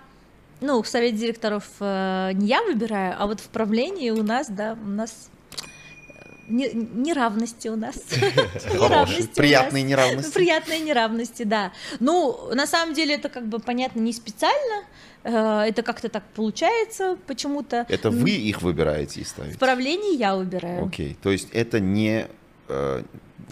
[0.63, 4.77] Ну, в совет директоров э, не я выбираю, а вот в правлении у нас, да,
[4.81, 6.13] у нас э,
[6.47, 7.95] не- неравности у нас.
[8.73, 10.33] Неравности приятные неравности.
[10.33, 11.73] Приятные неравности, да.
[11.99, 14.85] Ну, на самом деле это как бы понятно не специально,
[15.25, 17.85] э, это как-то так получается почему-то.
[17.89, 19.57] Это вы их выбираете и В ставите?
[19.59, 20.85] правлении я выбираю.
[20.85, 22.27] Окей, то есть это не...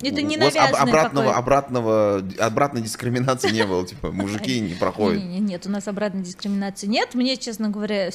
[0.10, 4.74] Это не вас об- навязанное обратного, какое- обратного, обратной дискриминации не было, типа мужики не
[4.74, 5.22] проходят.
[5.22, 7.14] Не, не, нет, у нас обратной дискриминации нет.
[7.16, 8.10] Мне, честно говоря,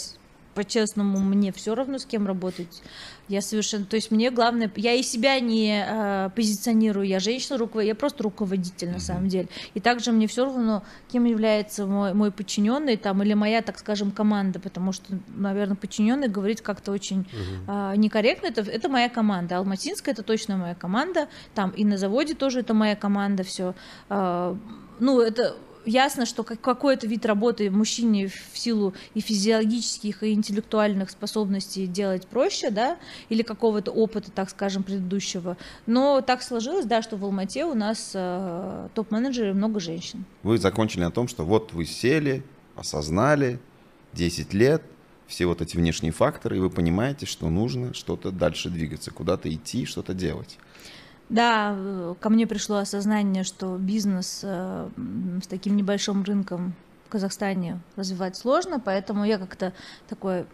[0.56, 2.82] по-честному, мне все равно с кем работать.
[3.28, 7.84] Я совершенно, то есть мне главное, я и себя не э, позиционирую, я женщина, руковод...
[7.84, 9.48] я просто руководитель на самом деле.
[9.74, 14.12] И также мне все равно, кем является мой, мой подчиненный там или моя, так скажем,
[14.12, 17.26] команда, потому что, наверное, подчиненный говорить как-то очень
[17.68, 18.46] э, некорректно.
[18.46, 19.58] Это, это моя команда.
[19.58, 21.28] Алматинская это точно моя команда.
[21.54, 23.42] Там и на заводе тоже это моя команда.
[23.42, 23.74] Все.
[24.08, 31.10] ну, это ясно, что как- какой-то вид работы мужчине в силу и физиологических, и интеллектуальных
[31.10, 35.56] способностей делать проще, да, или какого-то опыта, так скажем, предыдущего.
[35.86, 40.24] Но так сложилось, да, что в Алмате у нас э, топ-менеджеры много женщин.
[40.42, 42.42] Вы закончили на том, что вот вы сели,
[42.74, 43.58] осознали,
[44.12, 44.82] 10 лет,
[45.26, 49.84] все вот эти внешние факторы, и вы понимаете, что нужно что-то дальше двигаться, куда-то идти,
[49.84, 50.58] что-то делать.
[51.28, 54.88] Да, э, ко мне пришло осознание, что бизнес э,
[55.42, 56.74] с таким небольшим рынком
[57.06, 59.72] в Казахстане развивать сложно, поэтому я как-то
[60.08, 60.46] такой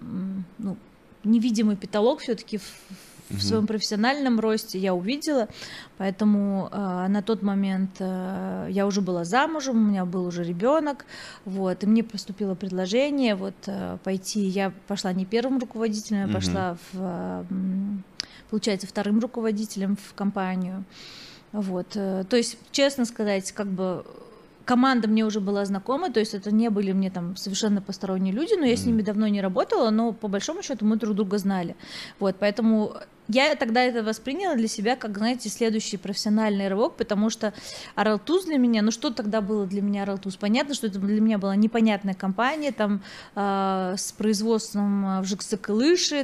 [0.58, 0.76] ну,
[1.24, 2.58] невидимый потолок все-таки
[3.32, 5.48] в своем профессиональном росте я увидела,
[5.96, 11.06] поэтому э, на тот момент э, я уже была замужем, у меня был уже ребенок,
[11.44, 16.76] вот, и мне поступило предложение вот э, пойти, я пошла не первым руководителем, я пошла
[16.92, 17.44] в, э,
[18.53, 20.85] получается, вторым руководителем в компанию,
[21.53, 24.05] вот, э, то есть, честно сказать, как бы
[24.67, 28.53] команда мне уже была знакома, то есть это не были мне там совершенно посторонние люди,
[28.59, 31.77] но я с ними давно не работала, но по большому счету мы друг друга знали.
[32.21, 32.95] Вот, поэтому
[33.28, 37.52] я тогда это восприняла для себя как, знаете, следующий профессиональный рывок, потому что
[37.94, 40.37] Аралтуз для меня, ну что тогда было для меня Аралтуз?
[40.37, 43.02] Понятно, что это для меня была непонятная компания, там
[43.35, 45.54] э, с производством в ЖКС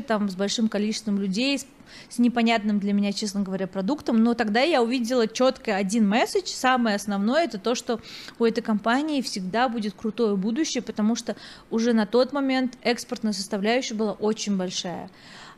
[0.07, 1.67] там с большим количеством людей, с
[2.09, 6.97] с непонятным для меня, честно говоря, продуктом, но тогда я увидела четко один месседж, самое
[6.97, 8.01] основное, это то, что
[8.39, 11.37] у этой компании всегда будет крутое будущее, потому что
[11.71, 15.11] уже на тот момент экспортная составляющая была очень большая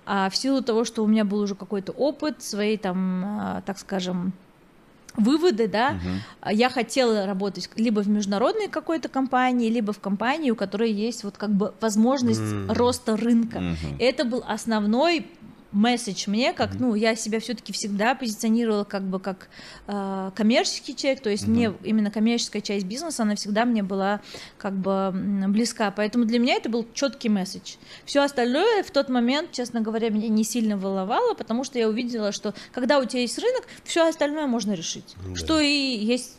[0.06, 3.78] а в силу того, что у меня был уже какой-то опыт, свои там, а, так
[3.78, 4.32] скажем,
[5.16, 6.50] выводы, да, угу.
[6.52, 11.36] я хотела работать либо в международной какой-то компании, либо в компании, у которой есть вот
[11.36, 12.72] как бы возможность mm.
[12.74, 13.56] роста рынка.
[13.56, 13.96] Угу.
[13.98, 15.26] Это был основной
[15.72, 16.80] месседж мне, как, mm-hmm.
[16.80, 19.48] ну, я себя все-таки всегда позиционировала как бы как
[19.86, 21.50] э, коммерческий человек, то есть mm-hmm.
[21.50, 24.20] мне именно коммерческая часть бизнеса, она всегда мне была
[24.58, 25.12] как бы
[25.48, 27.76] близка, поэтому для меня это был четкий месседж.
[28.04, 32.32] Все остальное в тот момент, честно говоря, меня не сильно волновало, потому что я увидела,
[32.32, 35.36] что когда у тебя есть рынок, все остальное можно решить, mm-hmm.
[35.36, 36.36] что и есть.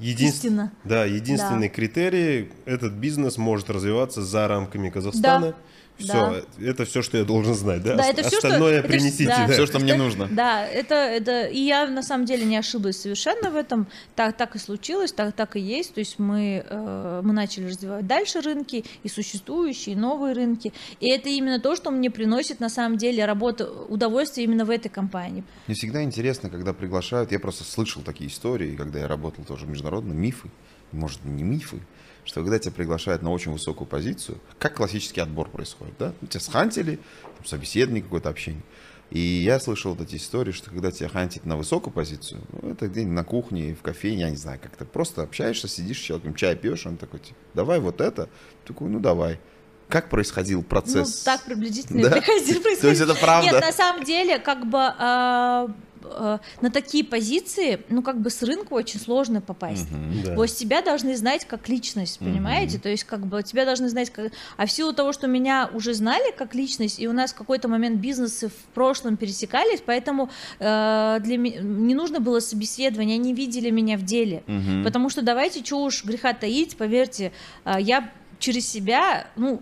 [0.00, 0.70] Истина.
[0.84, 1.74] Да, единственный да.
[1.74, 5.48] критерий, этот бизнес может развиваться за рамками Казахстана.
[5.48, 5.56] Да
[5.98, 6.12] все,
[6.58, 6.64] да.
[6.64, 7.96] это все, что я должен знать, да?
[7.96, 8.88] Да, это все, Остальное что...
[8.88, 9.24] принесите.
[9.24, 9.52] Это, да.
[9.52, 10.28] Все, что мне нужно.
[10.30, 11.46] Да, это, это...
[11.46, 13.86] И я на самом деле не ошиблась совершенно в этом.
[14.14, 15.94] Так, так и случилось, так, так и есть.
[15.94, 20.72] То есть мы, э, мы начали развивать дальше рынки, и существующие, и новые рынки.
[21.00, 24.88] И это именно то, что мне приносит на самом деле работа, удовольствие именно в этой
[24.88, 25.44] компании.
[25.66, 30.12] Мне всегда интересно, когда приглашают, я просто слышал такие истории, когда я работал тоже международно,
[30.12, 30.48] мифы,
[30.92, 31.80] может, не мифы,
[32.28, 36.12] что когда тебя приглашают на очень высокую позицию, как классический отбор происходит, да?
[36.28, 37.00] Тебя схантили,
[37.42, 38.62] собеседник какое-то общение.
[39.10, 42.88] И я слышал вот эти истории, что когда тебя хантит на высокую позицию, ну, это
[42.88, 46.54] где-нибудь на кухне, в кофейне, я не знаю, как-то просто общаешься, сидишь с человеком, чай
[46.54, 48.28] пьешь, он такой, типа, давай вот это.
[48.66, 49.40] Такой, ну давай.
[49.88, 51.24] Как происходил процесс?
[51.24, 52.20] Ну, так приблизительно да?
[52.20, 52.62] происходил.
[52.82, 53.52] То есть это правда?
[53.52, 55.68] Нет, на самом деле, как бы э,
[56.10, 59.88] Э, на такие позиции, ну, как бы с рынка очень сложно попасть.
[59.88, 60.34] Uh-huh, да.
[60.34, 62.76] Вот тебя должны знать как личность, понимаете?
[62.76, 62.82] Uh-huh.
[62.82, 64.32] То есть, как бы тебя должны знать как...
[64.56, 67.68] А в силу того, что меня уже знали как личность, и у нас в какой-то
[67.68, 73.70] момент бизнесы в прошлом пересекались, поэтому э, для меня не нужно было собеседование, они видели
[73.70, 74.42] меня в деле.
[74.46, 74.84] Uh-huh.
[74.84, 77.32] Потому что давайте, что уж греха таить, поверьте,
[77.64, 79.60] э, я через себя, ну,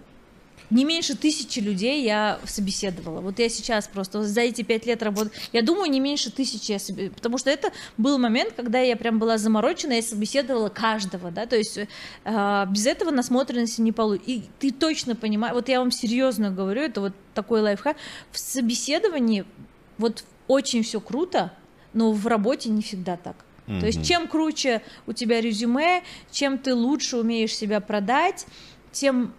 [0.71, 3.21] не меньше тысячи людей я собеседовала.
[3.21, 6.79] Вот я сейчас просто за эти пять лет работы, я думаю, не меньше тысячи я
[6.79, 11.47] себе, потому что это был момент, когда я прям была заморочена, я собеседовала каждого, да,
[11.47, 14.31] то есть э, без этого насмотренности не получится.
[14.31, 17.97] И ты точно понимаешь, вот я вам серьезно говорю, это вот такой лайфхак,
[18.31, 19.45] в собеседовании
[19.99, 21.53] вот очень все круто,
[21.93, 23.37] но в работе не всегда так.
[23.67, 23.81] Mm-hmm.
[23.81, 28.47] То есть чем круче у тебя резюме, чем ты лучше умеешь себя продать,
[28.93, 29.35] тем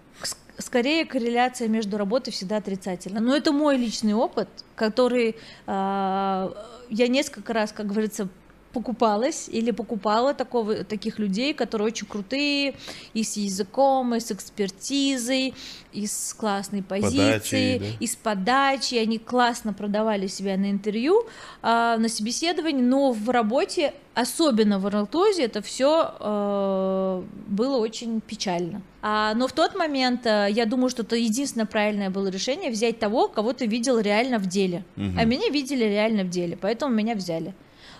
[0.60, 3.20] скорее корреляция между работой всегда отрицательна.
[3.20, 5.34] Но это мой личный опыт, который э,
[5.67, 8.28] я несколько раз, как говорится,
[8.73, 12.75] покупалась или покупала такого, таких людей, которые очень крутые,
[13.13, 15.53] и с языком, и с экспертизой,
[15.93, 17.86] и с классной позицией, да?
[17.99, 19.01] и с подачей.
[19.01, 21.23] Они классно продавали себя на интервью,
[21.63, 28.82] э, на собеседовании, но в работе, особенно в Орлтозе, это все э, было очень печально.
[29.01, 32.99] А, но в тот момент э, я думаю, что это единственное правильное было решение взять
[32.99, 34.84] того, кого ты видел реально в деле.
[34.97, 35.12] Угу.
[35.17, 37.53] А меня видели реально в деле, поэтому меня взяли.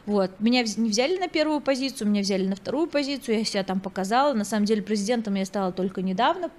[0.08, 0.32] Вот.
[0.40, 4.34] Меня не взяли на первую позицию, меня взяли на вторую позицию, я себя там показала.
[4.34, 6.50] На самом деле президентом я стала только недавно,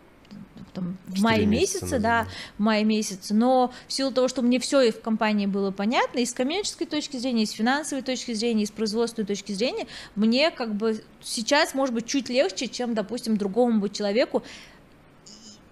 [0.75, 2.27] там, в мае месяце, да,
[2.59, 6.19] в мае месяце, но в силу того, что мне все и в компании было понятно,
[6.19, 9.87] и с коммерческой точки зрения, и с финансовой точки зрения, и с производственной точки зрения,
[10.15, 14.43] мне как бы сейчас может быть чуть легче, чем, допустим, другому бы человеку,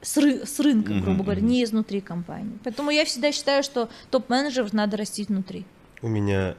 [0.01, 1.25] с, ры с рынка, грубо mm-hmm.
[1.25, 2.59] говоря, не изнутри компании.
[2.65, 5.67] Поэтому я всегда считаю, что топ-менеджеров надо растить внутри.
[6.01, 6.55] У меня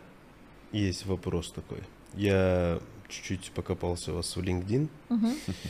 [0.72, 1.80] есть вопрос такой.
[2.14, 5.28] Я чуть-чуть покопался у вас в LinkedIn угу.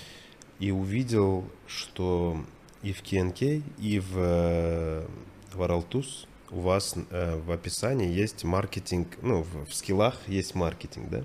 [0.60, 2.44] и увидел, что
[2.82, 5.08] и в KNK, и в, э,
[5.54, 11.10] в Araltus у вас э, в описании есть маркетинг, ну, в, в скиллах есть маркетинг,
[11.10, 11.24] да?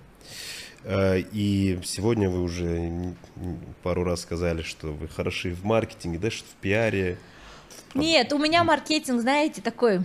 [0.84, 3.14] Э, и сегодня вы уже
[3.82, 7.18] пару раз сказали, что вы хороши в маркетинге, да, что в пиаре.
[7.94, 10.00] Нет, у меня маркетинг, знаете, такой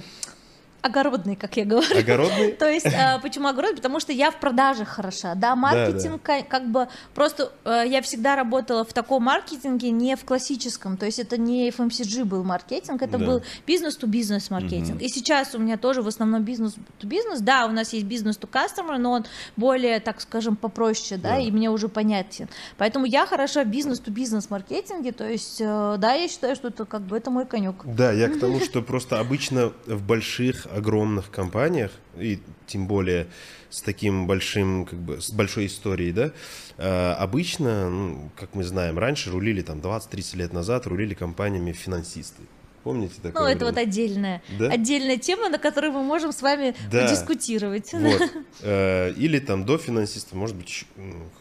[0.87, 1.97] огородный, как я говорю.
[1.97, 2.51] Огородный?
[2.59, 3.77] То есть, э, почему огородный?
[3.77, 8.83] Потому что я в продажах хороша, да, маркетинг как бы просто э, я всегда работала
[8.83, 13.43] в таком маркетинге, не в классическом, то есть это не FMCG был маркетинг, это был
[13.65, 15.01] бизнес-то-бизнес маркетинг.
[15.01, 19.25] И сейчас у меня тоже в основном бизнес-то-бизнес, да, у нас есть бизнес-то-кастомер, но он
[19.55, 22.47] более, так скажем, попроще, да, да, и мне уже понятен.
[22.77, 27.01] Поэтому я хороша в бизнес-то-бизнес маркетинге, то есть, э, да, я считаю, что это как
[27.01, 27.75] бы это мой конек.
[27.85, 33.27] Да, я к тому, что просто обычно в больших, огромных компаниях, и тем более
[33.69, 36.31] с таким большим, как бы, с большой историей, да,
[36.77, 42.43] э, обычно, ну, как мы знаем, раньше рулили там 20-30 лет назад, рулили компаниями финансисты.
[42.83, 43.43] Помните такое?
[43.43, 44.69] Ну, это вот отдельная, да?
[44.69, 47.01] отдельная тема, на которой мы можем с вами да.
[47.01, 47.91] подискутировать.
[47.93, 48.21] Вот.
[48.61, 50.85] Э, или там до финансиста, может быть,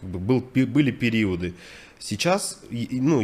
[0.01, 1.55] как бы был, были периоды.
[1.99, 3.23] Сейчас, ну,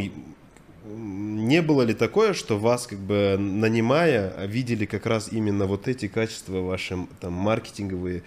[0.84, 6.08] не было ли такое, что вас, как бы нанимая, видели как раз именно вот эти
[6.08, 8.22] качества ваши там маркетинговые?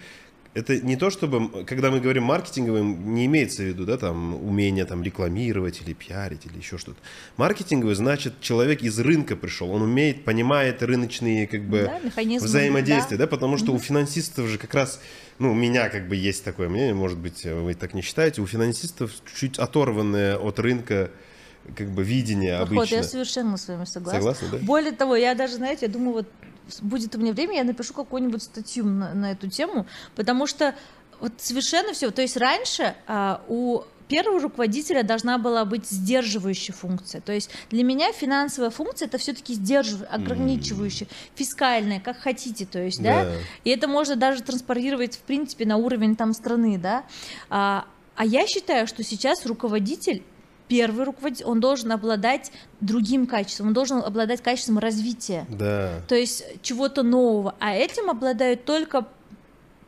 [0.54, 4.86] Это не то, чтобы, когда мы говорим маркетинговым, не имеется в виду, да, там, умение
[4.86, 6.98] там рекламировать или пиарить или еще что-то.
[7.36, 13.24] Маркетинговый значит, человек из рынка пришел, он умеет, понимает рыночные, как бы, да, взаимодействия, да,
[13.24, 14.98] да потому что у финансистов же как раз,
[15.38, 18.46] ну, у меня как бы есть такое мнение, может быть, вы так не считаете, у
[18.46, 21.10] финансистов чуть оторванное от рынка
[21.74, 22.94] как бы видение Поход, обычно.
[22.96, 24.20] я совершенно с вами согласна.
[24.20, 24.58] Согласна, да?
[24.58, 26.28] Более того, я даже, знаете, я думаю, вот
[26.82, 30.74] будет у меня время, я напишу какую-нибудь статью на, на эту тему, потому что
[31.20, 32.10] вот совершенно все.
[32.10, 37.20] То есть раньше а, у первого руководителя должна была быть сдерживающая функция.
[37.20, 43.02] То есть для меня финансовая функция это все-таки сдерживающая, ограничивающая, фискальная, как хотите, то есть,
[43.02, 43.24] да?
[43.24, 43.32] да.
[43.64, 47.04] И это можно даже транспортировать в принципе на уровень там страны, да.
[47.50, 50.22] А, а я считаю, что сейчас руководитель
[50.68, 55.46] первый руководитель, он должен обладать другим качеством, он должен обладать качеством развития.
[55.48, 56.00] Да.
[56.08, 57.54] То есть чего-то нового.
[57.60, 59.06] А этим обладают только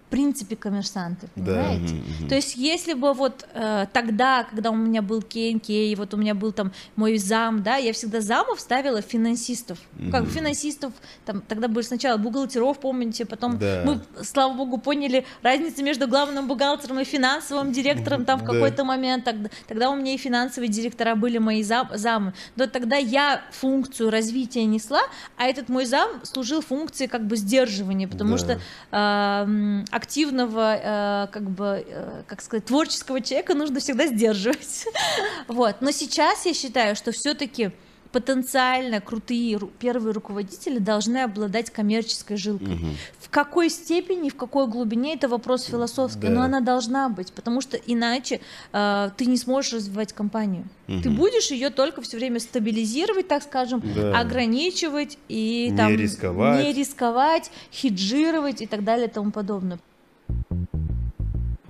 [0.09, 1.95] принципе коммерсанты, понимаете?
[2.21, 2.29] Да.
[2.29, 6.17] То есть если бы вот э, тогда, когда у меня был КНК, и вот у
[6.17, 10.11] меня был там мой зам, да, я всегда замов ставила финансистов, угу.
[10.11, 10.93] как финансистов,
[11.25, 13.83] там тогда были сначала бухгалтеров, помните, потом да.
[13.85, 18.53] мы, слава богу, поняли разницу между главным бухгалтером и финансовым директором там в да.
[18.53, 22.97] какой-то момент, тогда, тогда у меня и финансовые директора были мои зам, замы, но тогда
[22.97, 25.03] я функцию развития несла,
[25.37, 28.39] а этот мой зам служил функции как бы сдерживания, потому да.
[28.39, 34.87] что э, активного, э, как бы, э, как сказать, творческого человека нужно всегда сдерживать.
[35.49, 35.77] вот.
[35.81, 37.73] Но сейчас я считаю, что все-таки
[38.13, 42.75] потенциально крутые первые руководители должны обладать коммерческой жилкой.
[42.75, 42.87] Угу.
[43.21, 46.31] В какой степени, в какой глубине это вопрос философский, да.
[46.31, 48.41] но она должна быть, потому что иначе
[48.73, 50.65] э, ты не сможешь развивать компанию.
[50.89, 51.03] Угу.
[51.03, 54.19] Ты будешь ее только все время стабилизировать, так скажем, да.
[54.19, 56.65] ограничивать и не там рисковать.
[56.65, 59.79] не рисковать, хеджировать и так далее и тому подобное.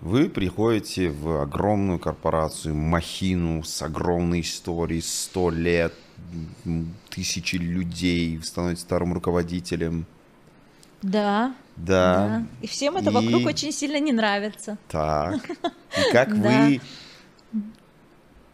[0.00, 5.92] Вы приходите в огромную корпорацию, махину с огромной историей, сто лет,
[7.11, 10.06] тысячи людей, становитесь старым руководителем.
[11.02, 11.54] Да.
[11.76, 12.14] Да.
[12.14, 12.46] да.
[12.62, 13.12] И всем это и...
[13.12, 14.78] вокруг очень сильно не нравится.
[14.88, 15.48] Так.
[15.50, 16.80] И как вы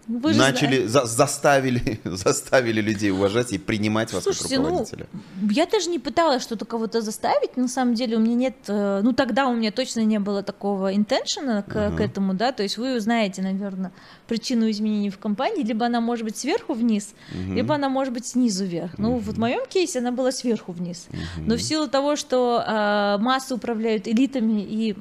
[0.07, 5.07] вы начали, за, заставили, заставили людей уважать и принимать вас Слушайте, как руководителя.
[5.41, 9.01] Ну, я даже не пыталась что-то кого-то заставить, на самом деле у меня нет, э,
[9.03, 11.97] ну тогда у меня точно не было такого интеншена к, uh-huh.
[11.97, 13.93] к этому, да, то есть вы знаете, наверное,
[14.27, 17.55] причину изменений в компании, либо она может быть сверху вниз, uh-huh.
[17.55, 18.93] либо она может быть снизу вверх.
[18.93, 18.99] Uh-huh.
[18.99, 21.45] Ну вот в моем кейсе она была сверху вниз, uh-huh.
[21.47, 24.97] но в силу того, что э, массы управляют элитами и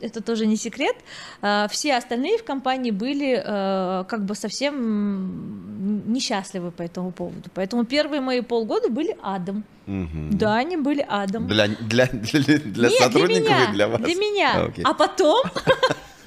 [0.00, 0.96] это тоже не секрет,
[1.42, 7.50] а, все остальные в компании были а, как бы совсем несчастливы по этому поводу.
[7.54, 9.64] Поэтому первые мои полгода были адом.
[9.86, 10.28] Угу.
[10.32, 11.46] Да, они были адом.
[11.46, 14.00] Для, для, для, для Нет, сотрудников для меня, и для вас?
[14.00, 14.52] Для меня.
[14.54, 15.42] А, а потом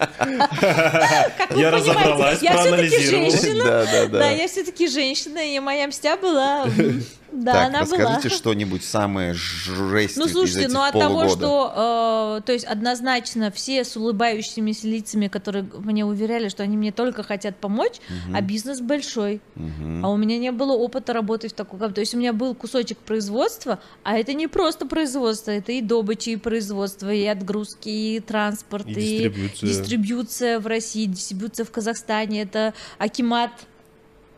[0.18, 3.64] Как вы я разобралась, я все-таки женщина.
[3.64, 4.20] Да, да, да.
[4.20, 6.68] Да, я все-таки женщина, и моя мстя была
[7.32, 8.38] да, так, она расскажите была.
[8.38, 13.96] что-нибудь самое жесть Ну, слушайте, ну от того, что, э, то есть однозначно все с
[13.96, 18.36] улыбающимися лицами, которые мне уверяли, что они мне только хотят помочь, угу.
[18.36, 20.02] а бизнес большой, угу.
[20.04, 22.98] а у меня не было опыта работы в таком, то есть у меня был кусочек
[22.98, 28.88] производства, а это не просто производство, это и добыча, и производство, и отгрузки, и транспорт,
[28.88, 29.70] и, и дистрибьюция.
[29.70, 33.52] дистрибьюция в России, дистрибьюция в Казахстане, это Акимат,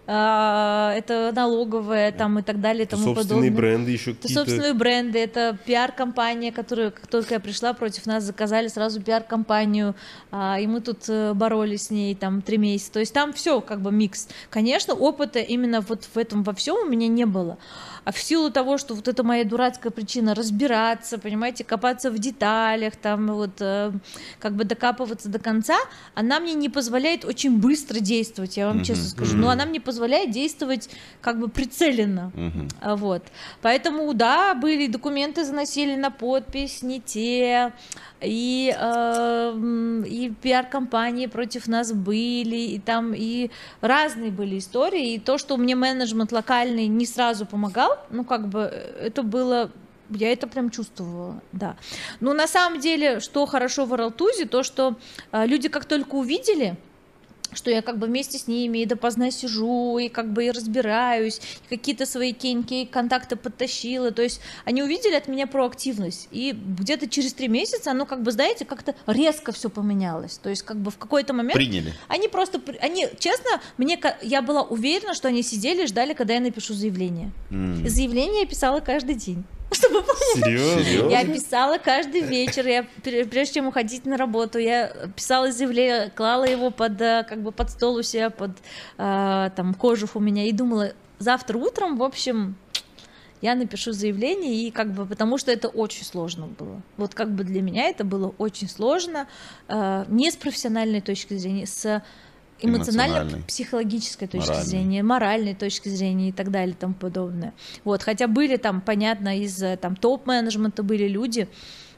[0.05, 3.51] это налоговая там и так далее и тому собственные подобное.
[3.51, 4.45] бренды еще Это какие-то.
[4.45, 9.95] собственные бренды, это пиар-компания, которую, как только я пришла, против нас заказали сразу пиар-компанию,
[10.31, 12.91] а, и мы тут э, боролись с ней там три месяца.
[12.93, 14.27] То есть там все как бы микс.
[14.49, 17.57] Конечно, опыта именно вот в этом во всем у меня не было.
[18.05, 22.95] А в силу того, что вот это моя дурацкая причина разбираться, понимаете, копаться в деталях,
[22.95, 23.91] там вот э,
[24.39, 25.77] как бы докапываться до конца,
[26.15, 28.85] она мне не позволяет очень быстро действовать, я вам Мгм.
[28.85, 29.37] честно скажу.
[29.37, 30.89] Но она мне позволяет действовать
[31.21, 32.31] как бы прицеленно.
[32.33, 32.67] Мгм.
[32.81, 33.23] А, Вот.
[33.61, 37.73] Поэтому, да, были документы заносили на подпись, не те,
[38.23, 43.49] и, э, м, и пиар-компании против нас были, и там и
[43.81, 45.13] разные были истории.
[45.13, 49.71] И то, что мне менеджмент локальный не сразу помогал, ну, как бы э, это было
[50.09, 51.75] я это прям чувствовала, да.
[52.19, 54.95] Но на самом деле, что хорошо в Аралтузе, то, что
[55.31, 56.75] э, люди как только увидели,
[57.55, 61.41] что я как бы вместе с ними и допоздна сижу, и как бы и разбираюсь,
[61.69, 67.07] и какие-то свои кейнки, контакты подтащила, то есть они увидели от меня проактивность, и где-то
[67.07, 70.91] через три месяца оно как бы, знаете, как-то резко все поменялось, то есть как бы
[70.91, 71.93] в какой-то момент Приняли.
[72.07, 76.39] они просто, они, честно, мне, я была уверена, что они сидели и ждали, когда я
[76.39, 77.31] напишу заявление.
[77.51, 79.43] И заявление я писала каждый день.
[79.73, 80.03] Чтобы
[80.35, 81.09] Серьезно?
[81.09, 86.45] Я писала каждый вечер, я пр- прежде чем уходить на работу, я писала заявление, клала
[86.45, 88.51] его под э, как бы под стол у себя, под
[88.97, 92.55] э, там кожух у меня и думала, завтра утром, в общем,
[93.41, 96.81] я напишу заявление и как бы потому что это очень сложно было.
[96.97, 99.27] Вот как бы для меня это было очень сложно,
[99.67, 102.01] э, не с профессиональной точки зрения, с.
[102.63, 104.65] Эмоционально-психологической точки Моральной.
[104.65, 107.53] зрения, моральной точки зрения и так далее и тому подобное.
[107.83, 111.47] Вот, хотя были там, понятно, из э, там топ-менеджмента были люди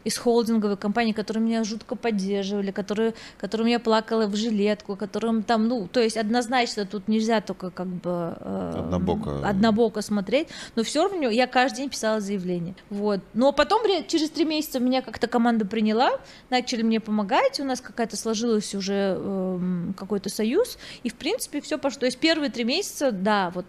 [0.05, 5.67] из холдинговой компании, которые меня жутко поддерживали, которые, которым я плакала в жилетку, которым там,
[5.67, 9.45] ну, то есть однозначно тут нельзя только как бы э, Однобоко.
[9.45, 13.19] однобоко смотреть, но все равно я каждый день писала заявление, вот.
[13.33, 16.11] Но потом ре- через три месяца меня как-то команда приняла,
[16.49, 21.77] начали мне помогать, у нас какая-то сложилась уже эм, какой-то союз, и в принципе все
[21.79, 22.01] пошло.
[22.01, 23.65] То есть первые три месяца, да, вот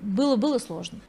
[0.00, 1.00] было было сложно.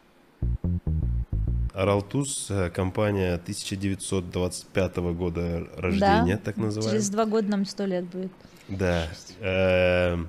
[1.74, 6.42] Аралтуз, э, компания 1925 года рождения, Да.
[6.44, 6.94] так называемая.
[6.98, 8.32] Через два года нам сто лет будет.
[8.68, 9.08] Да.
[9.42, 10.28] Эм,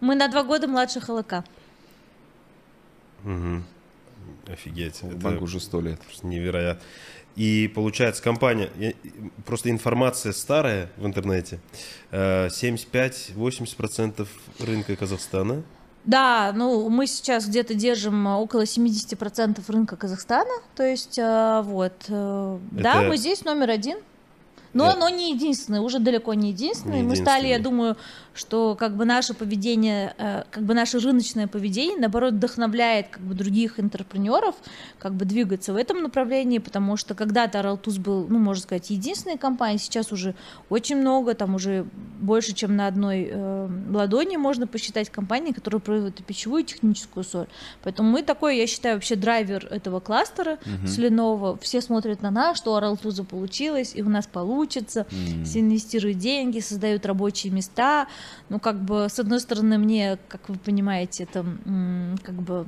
[0.00, 1.44] Мы на два года младше ХЛК.
[3.24, 3.64] мгм.
[4.46, 4.98] Офигеть.
[5.02, 5.98] Это банку уже сто лет.
[6.00, 6.82] просто невероятно.
[7.36, 8.70] И получается, компания,
[9.44, 11.58] просто информация старая в интернете,
[12.12, 14.28] э, 75-80%
[14.60, 15.62] рынка Казахстана.
[16.04, 21.94] Да, ну мы сейчас где-то держим э, около 70% рынка Казахстана, то есть э, вот,
[22.08, 23.98] э, да, Это- мы здесь номер один,
[24.74, 24.96] но, Да.
[24.96, 27.00] но не единственный, уже далеко не единственный.
[27.00, 27.96] Не Мы стали, я думаю,
[28.34, 33.34] что как бы наше поведение, э, как бы наше рыночное поведение, наоборот, вдохновляет как бы
[33.34, 34.56] других интерпренеров
[34.98, 39.38] как бы двигаться в этом направлении, потому что когда-то Аралтуз был, ну, можно сказать, единственной
[39.38, 40.34] компанией, сейчас уже
[40.68, 41.86] очень много, там уже
[42.20, 47.22] больше, чем на одной э, ладони можно посчитать компании, которые производят и пищевую, и техническую
[47.22, 47.46] соль.
[47.84, 51.56] Поэтому мы такой, я считаю, вообще драйвер этого кластера соляного.
[51.58, 54.26] Все смотрят на нас, что у Аралтуза получилось, и у нас
[54.64, 55.06] получится.
[55.10, 55.44] М.
[55.44, 58.06] Все инвестируют деньги, создают рабочие места.
[58.48, 61.44] Ну, как бы, с одной стороны, мне, как вы понимаете, это
[62.22, 62.66] как бы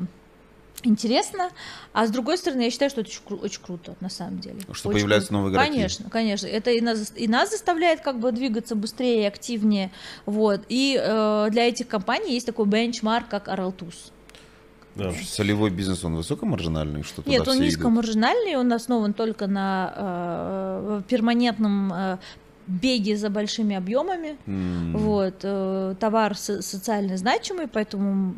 [0.83, 1.51] интересно,
[1.93, 4.61] а с другой стороны, я считаю, что это очень, кру- очень круто, на самом деле.
[4.73, 5.39] Что Очень появляются круто.
[5.43, 5.71] новые игроки.
[5.73, 6.47] Конечно, конечно.
[6.47, 9.91] Это и нас, и нас заставляет как бы двигаться быстрее и активнее.
[10.27, 10.61] Вот.
[10.69, 14.13] И э, для этих компаний есть такой бенчмарк, как Аралтуз.
[14.97, 15.13] Да.
[15.13, 17.67] Солевой бизнес, он высокомаржинальный, что Нет, он идут?
[17.67, 22.19] низкомаржинальный, он основан только на э, перманентном э,
[22.67, 24.37] беге за большими объемами.
[24.47, 24.97] М.
[24.97, 28.37] Вот, э, товар со- социально значимый, поэтому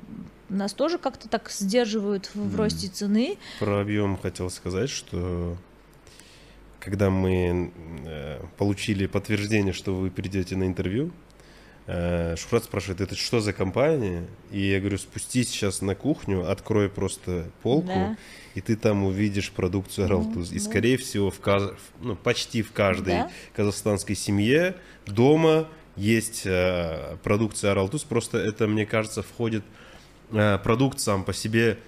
[0.49, 3.37] нас тоже как-то так сдерживают в, в росте цены.
[3.61, 5.57] Про объем хотел сказать, что
[6.81, 7.71] когда мы
[8.05, 11.11] э, получили подтверждение, что вы придете на интервью, э,
[12.37, 14.27] Шухрат спрашивает, это что за компания?
[14.51, 18.17] И я говорю, спустись сейчас на кухню, открой просто полку, Да.
[18.55, 20.53] и ты там увидишь продукцию Аралтуз.
[20.53, 20.61] И, да.
[20.65, 23.31] скорее всего, в каз- ну, почти в каждой Да.
[23.55, 24.75] казахстанской семье
[25.07, 25.67] дома
[25.97, 28.05] есть э, продукция Аралтуз.
[28.05, 29.65] Просто это, мне кажется, входит
[30.31, 31.79] э, продукт сам по себе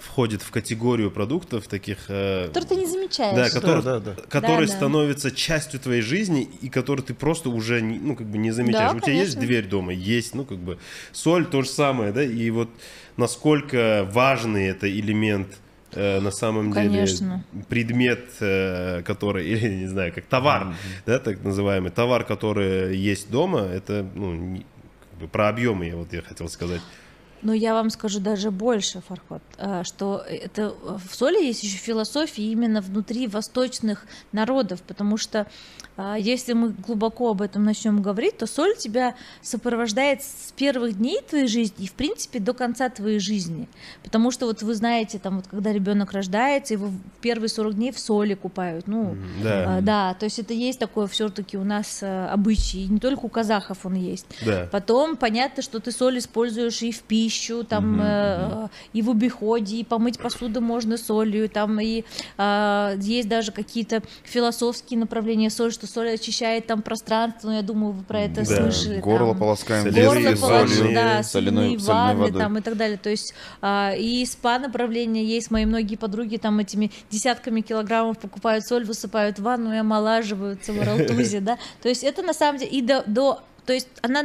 [0.00, 3.36] входит в категорию продуктов таких, э, Который ты не замечаешь.
[3.36, 4.14] да, который, да, да.
[4.14, 4.66] Да, да.
[4.66, 8.92] становится частью твоей жизни и который ты просто уже не- ну как бы не замечаешь.
[8.92, 9.40] Да, У тебя есть конечно.
[9.42, 10.78] дверь дома, есть, ну как бы
[11.12, 12.70] соль то же самое, да, и вот
[13.16, 15.48] насколько важный это элемент
[15.94, 17.44] э, на самом Конечно.
[17.52, 20.74] деле предмет, э, который, или не знаю, как товар,
[21.04, 24.66] да, так называемый товар, который есть дома, это ну, не-
[25.10, 26.80] как бы про объемы я вот я хотел сказать.
[27.42, 32.44] Но я вам скажу даже больше, Фархот, э, что это в соли есть еще философия
[32.44, 35.46] именно внутри восточных народов, потому что
[35.96, 41.20] э, если мы глубоко об этом начнем говорить, то соль тебя сопровождает с первых дней
[41.28, 43.68] твоей жизни и, в принципе, до конца твоей жизни.
[44.04, 47.90] Потому что вот вы знаете, там вот когда ребенок рождается, его в первые 40 дней
[47.90, 48.86] в соли купают.
[48.86, 53.26] Ну, да, да то есть это есть такое все-таки у нас э, обычай, не только
[53.26, 54.26] у казахов он есть.
[54.46, 54.68] Да.
[54.70, 59.10] Потом понятно, что ты соль используешь и в пищу, пищу, там угу, э, и в
[59.10, 62.04] обиходе, и помыть посуду можно солью, там и
[62.38, 67.92] э, есть даже какие-то философские направления соль, что соль очищает там пространство, ну, я думаю,
[67.92, 68.70] вы про это да.
[68.70, 69.00] слышали.
[69.00, 72.40] Горло там, полоскаем, горло полоскаем, да, соляной, ванны водой.
[72.40, 72.98] там и так далее.
[72.98, 78.66] То есть э, и спа направления есть, мои многие подруги там этими десятками килограммов покупают
[78.66, 81.58] соль, высыпают в ванну и омолаживаются в Уралтузе, да.
[81.82, 84.24] То есть это на самом деле и до, до то есть она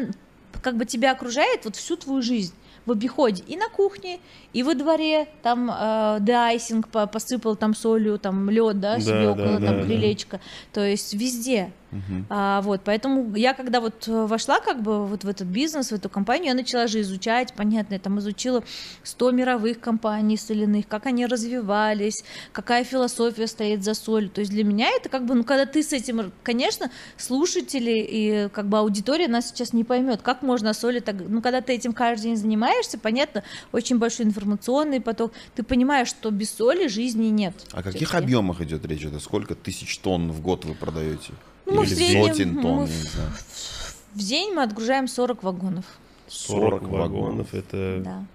[0.61, 2.53] как бы тебя окружает вот всю твою жизнь
[2.87, 4.19] в обиходе и на кухне,
[4.53, 9.59] и во дворе, там э, деайсинг посыпал там солью, там лед, да, себе да, около
[9.59, 10.43] да, там да, крылечка, да.
[10.73, 11.71] то есть везде.
[11.91, 12.25] Uh-huh.
[12.29, 15.93] А, вот, поэтому я когда вот э, вошла как бы вот в этот бизнес, в
[15.93, 18.63] эту компанию, я начала же изучать, понятно, я там изучила
[19.03, 24.29] 100 мировых компаний соляных, как они развивались, какая философия стоит за соль.
[24.29, 28.49] То есть для меня это как бы, ну, когда ты с этим, конечно, слушатели и
[28.49, 31.93] как бы аудитория нас сейчас не поймет, как можно соли так, ну, когда ты этим
[31.93, 37.53] каждый день занимаешься, понятно, очень большой информационный поток, ты понимаешь, что без соли жизни нет.
[37.71, 39.05] О каких объемах идет речь?
[39.05, 41.33] Это сколько тысяч тонн в год вы продаете?
[41.69, 45.85] Ну, Или в среднем, сотен тонн, мы в, в день мы отгружаем 40 вагонов.
[46.27, 48.25] 40 вагонов, это да.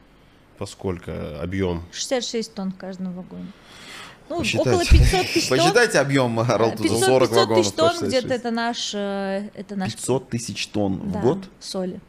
[0.58, 1.82] по сколько объем?
[1.92, 3.46] 66 тонн в каждом вагоне.
[4.28, 4.70] Ну, Посчитайте.
[4.70, 5.58] около 500 тысяч тонн.
[5.58, 7.64] Посчитайте объем Ралтуза, 40 500 вагонов.
[7.64, 9.92] 500 тысяч тонн где-то это наш, э, это наш...
[9.92, 11.38] 500 тысяч тонн да, в год?
[11.58, 12.00] соли.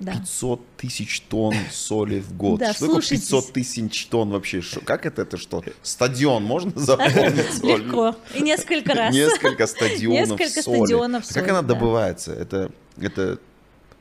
[0.00, 0.12] Да.
[0.12, 2.58] 500 тысяч тонн соли в год.
[2.60, 4.62] Да, что такое 500 тысяч тонн вообще?
[4.62, 5.22] Шо, как это?
[5.22, 5.62] Это что?
[5.82, 7.84] Стадион можно заполнить солью?
[7.84, 8.16] Легко.
[8.34, 9.14] И несколько раз.
[9.14, 10.76] Несколько стадионов Несколько соли.
[10.78, 11.34] стадионов соли.
[11.34, 12.32] Как она добывается?
[12.32, 13.38] Это, это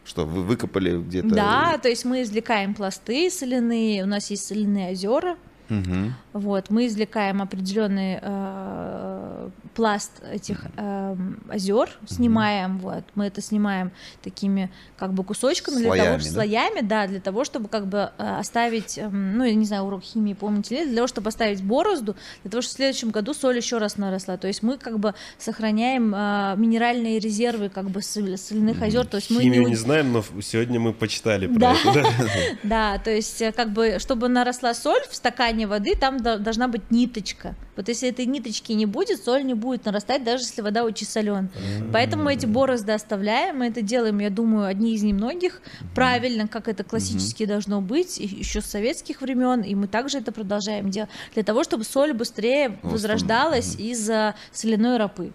[0.05, 1.27] что, вы выкопали где-то?
[1.29, 5.37] Да, то есть мы извлекаем пласты соляные, у нас есть соляные озера,
[5.69, 6.13] Угу.
[6.31, 11.15] Вот, мы извлекаем определенный э, пласт этих э,
[11.49, 12.89] озер, снимаем, угу.
[12.89, 16.29] вот, мы это снимаем такими как бы кусочками слоями, для того, да?
[16.29, 20.03] слоями, да, для того, чтобы как бы э, оставить, э, ну, я не знаю, урок
[20.03, 23.57] химии помните ли, для того, чтобы оставить борозду, для того, чтобы в следующем году соль
[23.57, 24.37] еще раз наросла.
[24.37, 29.07] То есть мы как бы сохраняем э, минеральные резервы как бы соляных озер.
[29.07, 29.69] То есть мы Химию не...
[29.69, 31.75] не знаем, но сегодня мы почитали про да.
[31.85, 32.05] это.
[32.63, 36.91] Да, то есть э, как бы, чтобы наросла соль в стакане воды там должна быть
[36.91, 37.55] ниточка.
[37.75, 41.49] Вот если этой ниточки не будет, соль не будет нарастать, даже если вода очень соленая.
[41.93, 45.61] Поэтому мы эти борозды оставляем, мы это делаем, я думаю, одни из немногих,
[45.95, 50.89] правильно, как это классически должно быть, еще с советских времен, и мы также это продолжаем
[50.89, 54.09] делать, для того, чтобы соль быстрее возрождалась из
[54.51, 55.31] соляной ропы.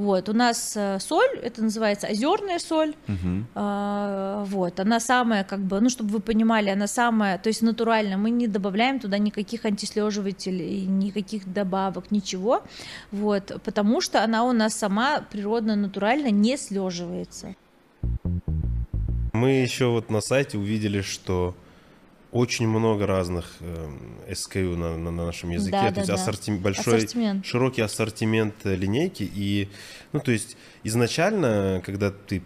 [0.00, 2.94] Вот, у нас э, соль, это называется озерная соль.
[3.06, 3.44] Угу.
[3.54, 8.16] А, вот, она самая, как бы, ну, чтобы вы понимали, она самая, то есть натуральная.
[8.16, 12.62] Мы не добавляем туда никаких антислеживателей, никаких добавок, ничего.
[13.12, 17.54] Вот, потому что она у нас сама природно, натурально не слеживается.
[19.34, 21.54] Мы еще вот на сайте увидели, что
[22.32, 23.88] очень много разных э,
[24.28, 26.14] SKU на, на, на нашем языке, да, то да, есть да.
[26.14, 26.50] Ассорти...
[26.52, 27.44] большой, ассортимент.
[27.44, 29.28] широкий ассортимент э, линейки.
[29.34, 29.68] И,
[30.12, 32.42] ну, то есть изначально, когда ты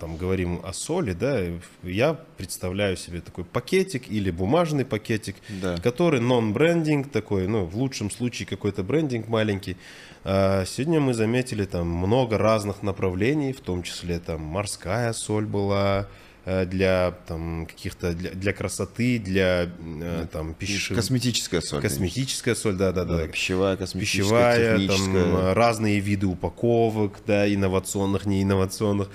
[0.00, 1.38] там говорим о соли, да,
[1.82, 5.76] я представляю себе такой пакетик или бумажный пакетик, да.
[5.76, 9.76] который нон-брендинг такой, ну, в лучшем случае какой-то брендинг маленький.
[10.24, 16.00] А сегодня мы заметили там много разных направлений, в том числе там морская соль была,
[16.02, 16.06] Э,
[16.44, 20.94] для там каких-то для, для красоты, для э, там пищи...
[20.94, 21.82] Косметическая соль.
[21.82, 23.18] Косметическая соль, да, да, да.
[23.18, 23.26] да.
[23.28, 29.10] Пищевая, косметическая, Пищевая, там разные виды упаковок, да, инновационных, неинновационных.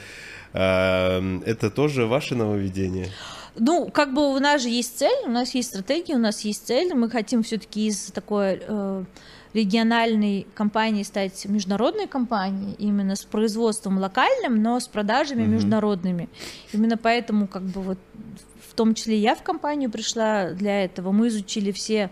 [0.54, 3.10] Э, это тоже ваше нововведение?
[3.58, 6.68] Ну, как бы у нас же есть цель, у нас есть стратегия, у нас есть
[6.68, 6.94] цель.
[6.94, 9.04] Мы хотим все-таки из такой э,
[9.56, 15.48] региональной компании стать международной компанией, именно с производством локальным, но с продажами mm-hmm.
[15.48, 16.30] международными.
[16.74, 17.98] Именно поэтому, как бы вот,
[18.70, 21.14] в том числе я в компанию пришла для этого.
[21.14, 22.12] Мы изучили все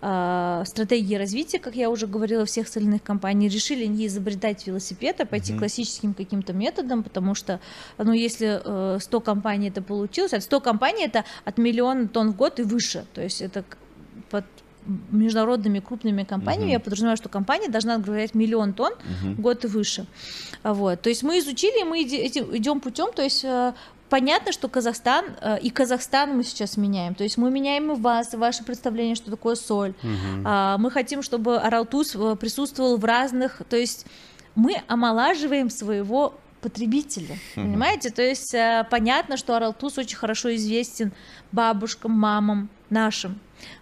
[0.00, 5.24] э, стратегии развития, как я уже говорила, всех соляных компаний, решили не изобретать велосипед, а
[5.24, 5.58] пойти mm-hmm.
[5.58, 7.60] классическим каким-то методом, потому что,
[7.96, 12.36] ну, если э, 100 компаний это получилось, от 100 компаний это от миллиона тонн в
[12.36, 13.64] год и выше, то есть это
[14.30, 14.44] под
[15.10, 16.74] международными крупными компаниями, uh-huh.
[16.74, 19.34] я подразумеваю, что компания должна отгружать миллион тонн uh-huh.
[19.34, 20.06] в год и выше.
[20.62, 21.00] Вот.
[21.00, 23.72] То есть мы изучили, мы идем путем, то есть э,
[24.08, 28.34] понятно, что Казахстан, э, и Казахстан мы сейчас меняем, то есть мы меняем и вас,
[28.34, 29.94] и ваше представление, что такое соль.
[30.02, 30.48] Угу.
[30.78, 34.06] Мы хотим, чтобы Аралтус э, присутствовал в разных, то есть
[34.54, 38.10] мы омолаживаем своего потребителя, mm понимаете?
[38.10, 41.12] То есть э, понятно, что Аралтус очень хорошо известен
[41.50, 43.38] бабушкам, мамам нашим.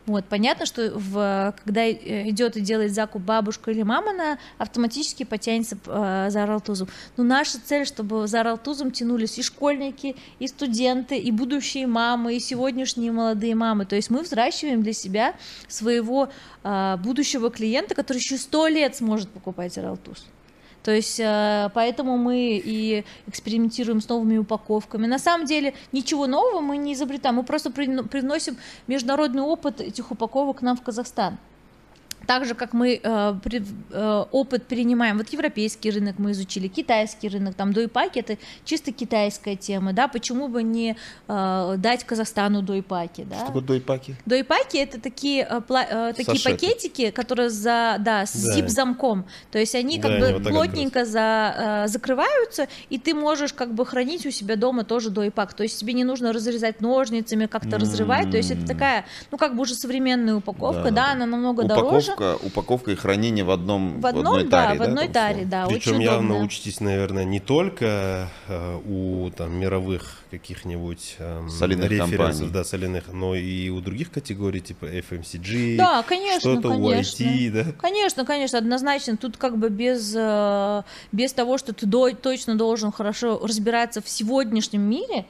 [0.07, 5.25] Вот, понятно, что в, когда э, идет и делает закуп бабушка или мама, она автоматически
[5.25, 6.89] потянется э, за Аралтузом.
[7.17, 12.41] Но наша цель, чтобы за Аралтузом тянулись и школьники, и студенты, и будущие мамы, и
[12.41, 13.87] сегодняшние молодые мамы.
[13.87, 15.35] То есть мы взращиваем для себя
[15.69, 16.31] своего
[16.63, 20.27] э, будущего клиента, который еще сто лет сможет покупать Аралтуз.
[20.83, 25.07] То есть э, поэтому мы и экспериментируем с новыми упаковками.
[25.07, 28.57] На самом деле ничего нового мы не изобретаем, мы просто приносим
[28.87, 31.39] международный опыт этих упаковок к нам в Казахстан
[32.27, 37.29] так же, как мы э, при, э, опыт перенимаем, вот европейский рынок мы изучили, китайский
[37.29, 40.97] рынок, там дойпаки это чисто китайская тема, да, почему бы не
[41.29, 43.37] э, дать Казахстану дойпаки, да?
[43.37, 44.17] Что такое дойпаки?
[44.27, 48.55] Дойпаки это такие, э, пла, э, такие пакетики, которые за, да, с да.
[48.55, 53.53] зип-замком, то есть они да, как бы вот плотненько за, э, закрываются, и ты можешь
[53.53, 57.47] как бы хранить у себя дома тоже дойпак, то есть тебе не нужно разрезать ножницами,
[57.47, 57.81] как-то mm-hmm.
[57.81, 61.63] разрывать, то есть это такая, ну как бы уже современная упаковка, да, да она намного
[61.63, 64.83] упаковка дороже упаковка, упаковка и хранение в одном в, одном, в одной да, таре, в
[64.83, 65.67] одной да, таре, да.
[65.67, 66.45] Причем очень явно удобно.
[66.45, 73.35] учитесь, наверное, не только э, у там мировых каких-нибудь э, соляных компаний, да, соляных, но
[73.35, 77.25] и у других категорий типа FMCG, да, конечно, что-то конечно.
[77.25, 77.73] YT, да.
[77.81, 79.17] Конечно, конечно, однозначно.
[79.17, 80.83] Тут как бы без э,
[81.13, 85.27] без того, что ты до, точно должен хорошо разбираться в сегодняшнем мире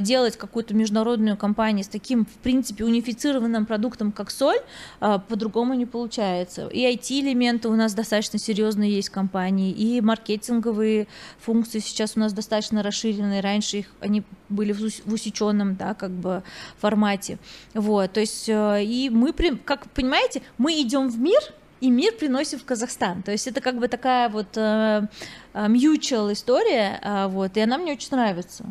[0.00, 4.58] делать какую-то международную компанию с таким, в принципе, унифицированным продуктом, как соль,
[5.00, 6.68] э, по-другому не получается.
[6.68, 11.06] И IT-элементы у нас достаточно серьезные есть компании, и маркетинговые
[11.38, 13.40] функции сейчас у нас достаточно расширены.
[13.40, 16.42] Раньше их они были в усеченном, да, как бы
[16.78, 17.38] формате.
[17.74, 19.32] Вот, то есть, э, и мы,
[19.64, 21.40] как понимаете, мы идем в мир,
[21.80, 23.22] и мир приносим в Казахстан.
[23.22, 25.06] То есть это как бы такая вот э,
[25.54, 28.64] mutual история, э, вот, и она мне очень нравится.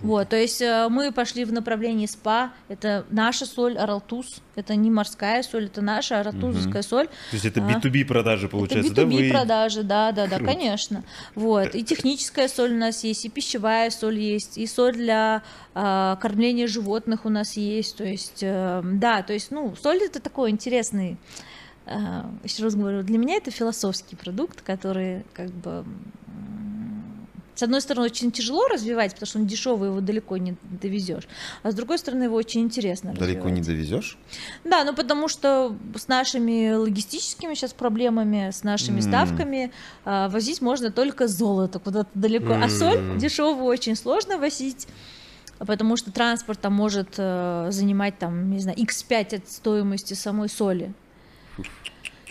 [0.00, 4.90] Вот, то есть э, мы пошли в направлении спа, это наша соль, аралтуз, это не
[4.90, 6.88] морская соль, это наша аралтузовская угу.
[6.88, 7.06] соль.
[7.06, 9.38] То есть это B2B а, продажи получается, это B2B да?
[9.38, 11.04] продажи, да, да, да, конечно.
[11.34, 15.42] Вот, и техническая соль у нас есть, и пищевая соль есть, и соль для
[15.74, 20.20] э, кормления животных у нас есть, то есть, э, да, то есть, ну, соль это
[20.20, 21.16] такой интересный
[21.86, 25.84] э, еще раз говорю, для меня это философский продукт, который как бы
[27.54, 31.28] с одной стороны, очень тяжело развивать, потому что он дешевый, его далеко не довезешь.
[31.62, 33.52] А с другой стороны, его очень интересно Далеко развивать.
[33.52, 34.18] не довезешь?
[34.64, 39.02] Да, ну потому что с нашими логистическими сейчас проблемами, с нашими mm.
[39.02, 39.72] ставками
[40.04, 42.54] а, возить можно только золото куда-то далеко.
[42.54, 42.64] Mm.
[42.64, 44.88] А соль дешевую очень сложно возить
[45.58, 50.92] потому что транспорт там может э, занимать там, не знаю, x5 от стоимости самой соли.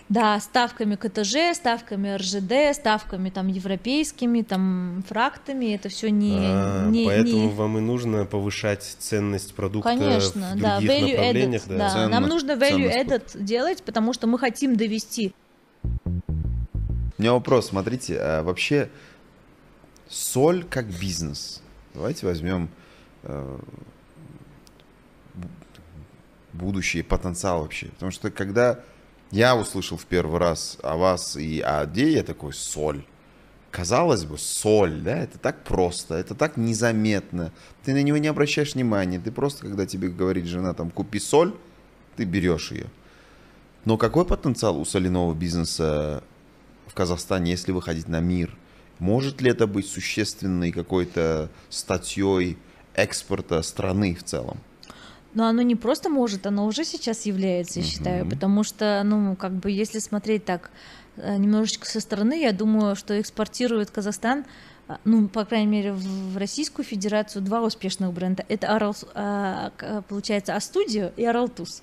[0.09, 7.05] Да, ставками КТЖ, ставками РЖД, ставками там европейскими, там фрактами, это все не, а, не
[7.05, 7.47] Поэтому не...
[7.49, 11.63] вам и нужно повышать ценность продукта Конечно, в да, value направлениях.
[11.63, 11.93] Added, да.
[11.93, 12.09] Да.
[12.09, 15.33] Нам нужно value added делать, потому что мы хотим довести.
[16.03, 18.89] У меня вопрос, смотрите, а вообще
[20.09, 21.61] соль как бизнес.
[21.93, 22.69] Давайте возьмем
[23.23, 23.59] э,
[26.53, 27.87] будущий потенциал вообще.
[27.87, 28.79] Потому что когда
[29.33, 33.03] я услышал в первый раз о вас и о где я такой соль.
[33.71, 37.51] Казалось бы, соль, да, это так просто, это так незаметно.
[37.83, 39.19] Ты на него не обращаешь внимания.
[39.19, 41.55] Ты просто, когда тебе говорит жена, там, купи соль,
[42.15, 42.85] ты берешь ее.
[43.85, 46.23] Но какой потенциал у соляного бизнеса
[46.85, 48.55] в Казахстане, если выходить на мир?
[48.99, 52.59] Может ли это быть существенной какой-то статьей
[52.93, 54.59] экспорта страны в целом?
[55.33, 59.53] Но оно не просто может, оно уже сейчас является, я считаю, потому что, ну, как
[59.53, 60.69] бы, если смотреть так
[61.17, 64.45] э, немножечко со стороны, я думаю, что экспортирует Казахстан,
[64.87, 68.45] а, ну, по крайней мере, в Российскую Федерацию два успешных бренда.
[68.49, 69.71] Это, Арал, а,
[70.09, 71.81] получается, Астудио и Аралтус.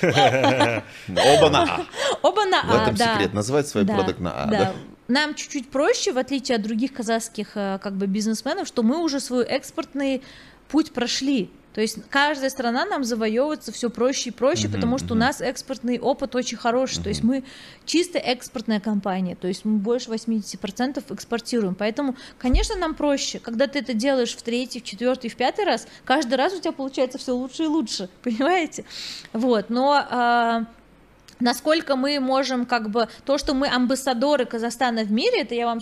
[0.00, 1.86] Оба на А.
[2.22, 3.32] Оба на А, В этом секрет.
[3.32, 4.46] Называть свой продукт на А.
[4.46, 4.72] Да.
[5.08, 9.18] Нам чуть-чуть проще, в отличие от других казахских э, как бы бизнесменов, что мы уже
[9.18, 10.22] свой экспортный
[10.68, 11.50] путь прошли.
[11.74, 15.12] То есть каждая страна нам завоевывается все проще и проще, uh-huh, потому что uh-huh.
[15.12, 16.98] у нас экспортный опыт очень хороший.
[16.98, 17.04] Uh-huh.
[17.04, 17.44] То есть мы
[17.84, 21.74] чисто экспортная компания, то есть мы больше 80% экспортируем.
[21.74, 23.38] Поэтому, конечно, нам проще.
[23.38, 26.72] Когда ты это делаешь в третий, в четвертый, в пятый раз, каждый раз у тебя
[26.72, 28.84] получается все лучше и лучше, понимаете?
[29.32, 30.66] Вот, но а,
[31.40, 35.80] насколько мы можем как бы то, что мы амбассадоры Казахстана в мире, это я вам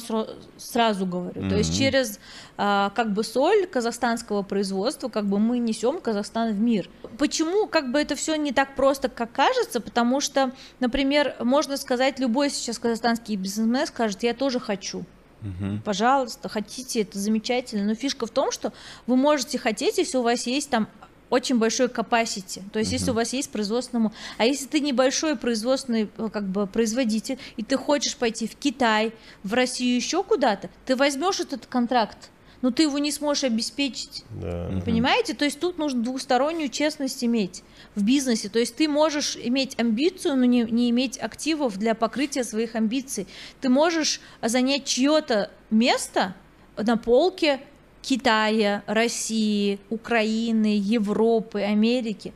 [0.56, 1.42] сразу говорю.
[1.42, 1.48] Mm-hmm.
[1.48, 2.18] То есть через
[2.56, 6.88] а, как бы соль казахстанского производства, как бы мы несем Казахстан в мир.
[7.18, 9.80] Почему как бы это все не так просто, как кажется?
[9.80, 15.04] Потому что, например, можно сказать, любой сейчас казахстанский бизнесмен скажет, я тоже хочу.
[15.42, 15.82] Угу.
[15.84, 17.84] Пожалуйста, хотите, это замечательно.
[17.84, 18.72] Но фишка в том, что
[19.06, 20.88] вы можете хотеть, если у вас есть там
[21.30, 22.62] очень большой capacity.
[22.72, 22.94] То есть, uh-huh.
[22.94, 27.62] если у вас есть производственному, а если ты небольшой производственный э, как бы производитель и
[27.62, 29.12] ты хочешь пойти в Китай,
[29.42, 34.24] в Россию еще куда-то, ты возьмешь этот контракт, но ты его не сможешь обеспечить.
[34.30, 34.70] Да.
[34.84, 35.34] Понимаете?
[35.34, 37.62] То есть тут нужно двухстороннюю честность иметь
[37.94, 38.48] в бизнесе.
[38.48, 43.28] То есть ты можешь иметь амбицию, но не, не иметь активов для покрытия своих амбиций.
[43.60, 46.34] Ты можешь занять чье-то место
[46.76, 47.60] на полке
[48.02, 52.32] Китая, России, Украины, Европы, Америки,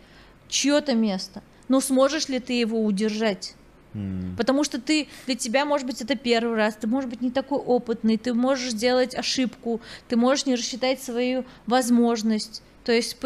[0.49, 1.43] чье-то место.
[1.69, 3.55] Но сможешь ли ты его удержать?
[3.95, 4.37] Mm.
[4.37, 7.59] Потому что ты для тебя, может быть, это первый раз, ты, может быть, не такой
[7.59, 12.63] опытный, ты можешь сделать ошибку, ты можешь не рассчитать свою возможность.
[12.85, 13.17] То есть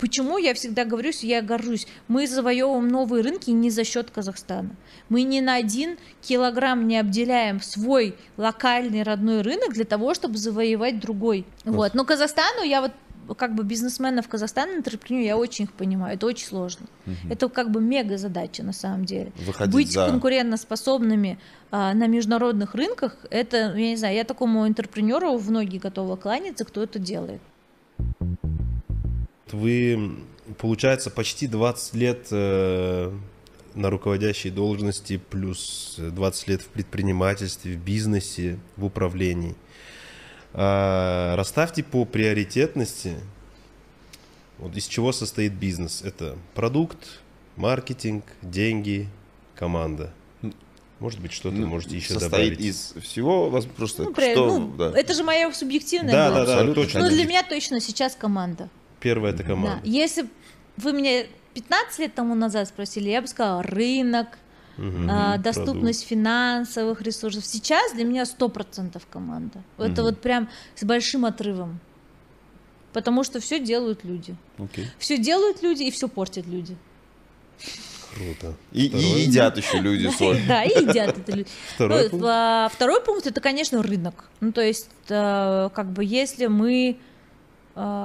[0.00, 4.70] почему я всегда говорю, я горжусь, мы завоевываем новые рынки не за счет Казахстана.
[5.08, 11.00] Мы ни на один килограмм не обделяем свой локальный родной рынок для того, чтобы завоевать
[11.00, 11.46] другой.
[11.64, 11.94] Вот.
[11.94, 12.92] Но Казахстану я вот
[13.36, 16.86] как бы бизнесменов Казахстана, интерпренер, я очень их понимаю, это очень сложно.
[17.06, 17.14] Угу.
[17.30, 19.32] Это как бы мега задача на самом деле.
[19.46, 20.06] Выходить Быть за...
[20.06, 21.38] конкурентоспособными
[21.70, 26.64] а, на международных рынках, это, я не знаю, я такому интерпренеру в ноги готова кланяться,
[26.64, 27.40] кто это делает.
[29.52, 30.16] Вы,
[30.58, 33.12] получается, почти 20 лет э,
[33.74, 39.54] на руководящей должности, плюс 20 лет в предпринимательстве, в бизнесе, в управлении.
[40.54, 43.14] А, расставьте по приоритетности,
[44.58, 46.02] вот из чего состоит бизнес.
[46.02, 47.20] Это продукт,
[47.56, 49.08] маркетинг, деньги,
[49.54, 50.12] команда.
[50.98, 52.60] Может быть, что-то ну, можете еще состоит добавить.
[52.60, 54.92] из всего, вас просто ну, что, ну, да.
[54.94, 56.12] Это же моя субъективная.
[56.12, 57.00] Да, да, да, точно.
[57.00, 58.68] Но для меня точно сейчас команда.
[59.02, 59.80] Первая это команда.
[59.82, 59.88] Да.
[59.88, 60.26] Если
[60.76, 61.24] вы меня
[61.54, 64.38] 15 лет тому назад спросили, я бы сказала рынок,
[64.78, 66.08] угу, а, доступность продукт.
[66.08, 67.44] финансовых ресурсов.
[67.44, 69.62] Сейчас для меня 100% команда.
[69.78, 69.86] Угу.
[69.86, 71.80] Это вот прям с большим отрывом.
[72.92, 74.36] Потому что все делают люди.
[74.58, 74.86] Okay.
[74.98, 76.76] Все делают люди и все портят люди.
[78.14, 78.54] Круто.
[78.72, 80.38] И, и едят еще люди соль.
[80.46, 81.48] Да, и едят это люди.
[81.74, 82.26] Второй, ну, пункт?
[82.28, 84.26] А, второй пункт это, конечно, рынок.
[84.40, 87.11] Ну, то есть, э, как бы, если мы а,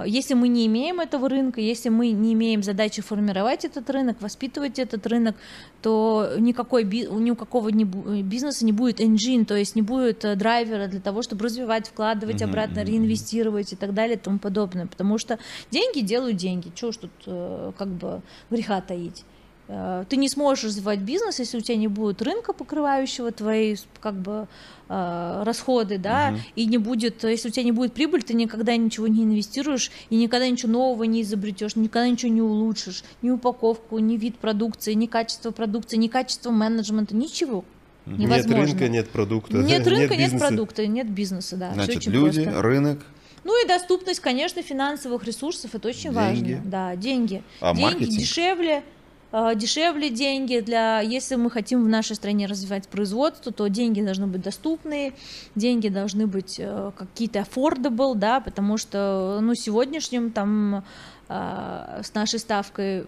[0.06, 4.80] если мы не имеем этого рынка, если мы не имеем задачи формировать этот рынок, воспитывать
[4.80, 5.36] этот рынок,
[5.82, 10.88] то никакой, ни у какого бизнеса не будет engine, то есть не будет э, драйвера
[10.88, 14.88] для того, чтобы развивать, вкладывать обратно, реинвестировать и так далее и тому подобное.
[14.88, 15.38] Потому что
[15.70, 16.72] деньги делают деньги.
[16.74, 19.26] Чего ж тут э, как бы греха таить?
[19.68, 24.16] Э, ты не сможешь развивать бизнес, если у тебя не будет рынка, покрывающего твои как
[24.16, 24.48] бы
[24.88, 26.42] э, расходы, да, угу.
[26.56, 30.16] и не будет, если у тебя не будет прибыль, ты никогда ничего не инвестируешь и
[30.16, 35.06] никогда ничего нового не изобретешь, никогда ничего не улучшишь, ни упаковку, ни вид продукции, ни
[35.06, 37.66] качество продукции, ни качество менеджмента, ничего.
[38.06, 38.56] Невозможно.
[38.56, 39.58] Нет рынка, нет продукта.
[39.58, 41.74] Нет рынка, нет, нет продукта, нет бизнеса, да.
[41.74, 42.62] Значит, люди, просто.
[42.62, 43.06] рынок.
[43.44, 46.54] Ну и доступность, конечно, финансовых ресурсов, это очень деньги.
[46.54, 46.62] важно.
[46.66, 47.44] Да, деньги.
[47.60, 48.18] А деньги маркетинг?
[48.18, 48.97] дешевле, Э,
[49.32, 54.42] дешевле деньги для, если мы хотим в нашей стране развивать производство, то деньги должны быть
[54.42, 55.14] доступные,
[55.56, 60.84] деньги должны быть э, какие-то affordable, да, потому что, ну, сегодняшним там
[61.28, 63.06] э, с нашей ставкой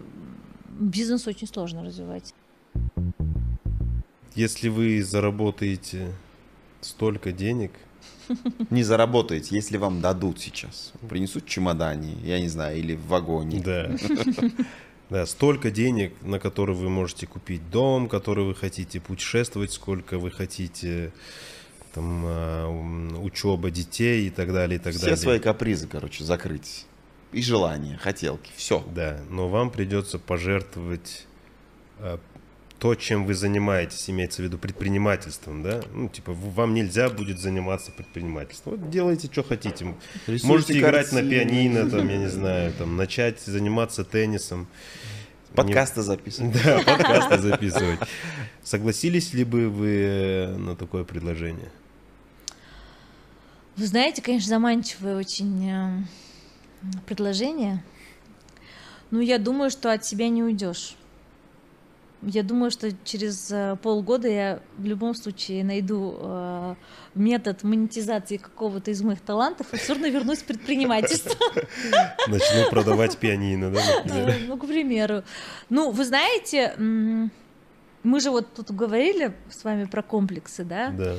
[0.68, 2.34] бизнес очень сложно развивать.
[4.34, 6.12] Если вы заработаете
[6.82, 7.72] столько денег,
[8.70, 10.92] не заработаете, если вам дадут сейчас.
[11.08, 13.60] Принесут чемодане, я не знаю, или в вагоне.
[13.60, 13.90] Да.
[15.10, 20.30] Да, столько денег, на которые вы можете купить дом, который вы хотите, путешествовать, сколько вы
[20.30, 21.12] хотите,
[21.92, 22.68] там, а,
[23.20, 25.16] учеба детей и так далее, и так Все далее.
[25.16, 26.86] Все свои капризы, короче, закрыть.
[27.32, 28.84] И желания, хотелки, все.
[28.94, 31.26] Да, но вам придется пожертвовать
[31.98, 32.20] а,
[32.80, 37.92] то, чем вы занимаетесь, имеется в виду предпринимательством, да, ну, типа, вам нельзя будет заниматься
[37.92, 38.76] предпринимательством.
[38.76, 39.94] Вот делайте, что хотите.
[40.26, 44.66] Рисуйте Можете играть на пианино, там, я не знаю, там, начать заниматься теннисом.
[45.54, 46.52] Подкасты записывать.
[46.64, 48.00] Да, подкасты записывать.
[48.62, 51.70] Согласились ли бы вы э, на такое предложение?
[53.76, 56.02] Вы знаете, конечно, заманчивое очень э,
[57.06, 57.84] предложение.
[59.10, 60.96] Ну, я думаю, что от себя не уйдешь.
[62.22, 66.74] Я думаю, что через э, полгода я в любом случае найду э,
[67.14, 71.34] метод монетизации какого-то из моих талантов и все равно вернусь в предпринимательство.
[72.28, 74.36] Начну продавать пианино, да, например?
[74.46, 75.22] Ну, к примеру.
[75.70, 76.74] Ну, вы знаете,
[78.02, 80.90] мы же вот тут говорили с вами про комплексы, да?
[80.90, 81.16] Да.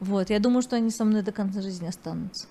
[0.00, 2.46] Вот, я думаю, что они со мной до конца жизни останутся.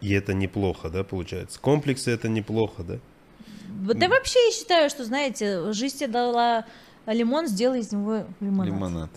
[0.00, 1.60] И это неплохо, да, получается?
[1.60, 2.98] Комплексы это неплохо, да?
[3.94, 6.64] Да вообще я считаю, что, знаете, жизнь тебе дала
[7.06, 8.66] лимон, сделай из него лимонад.
[8.66, 9.10] Лимонад.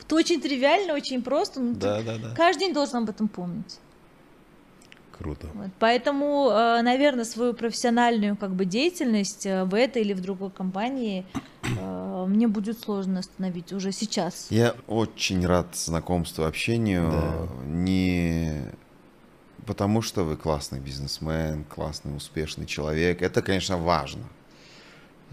[0.00, 1.60] Это очень тривиально, очень просто.
[1.60, 2.34] Но Да, да, да.
[2.34, 3.78] Каждый день должен об этом помнить.
[5.18, 5.48] Круто.
[5.54, 5.70] Вот.
[5.78, 11.24] Поэтому, э, наверное, свою профессиональную как бы деятельность э, в этой или в другой компании
[11.62, 14.46] э, мне будет сложно остановить уже сейчас.
[14.50, 17.10] Я очень рад знакомству, общению.
[17.10, 17.64] Да.
[17.64, 18.66] Не
[19.66, 23.22] потому, что вы классный бизнесмен, классный, успешный человек.
[23.22, 24.24] Это, конечно, важно.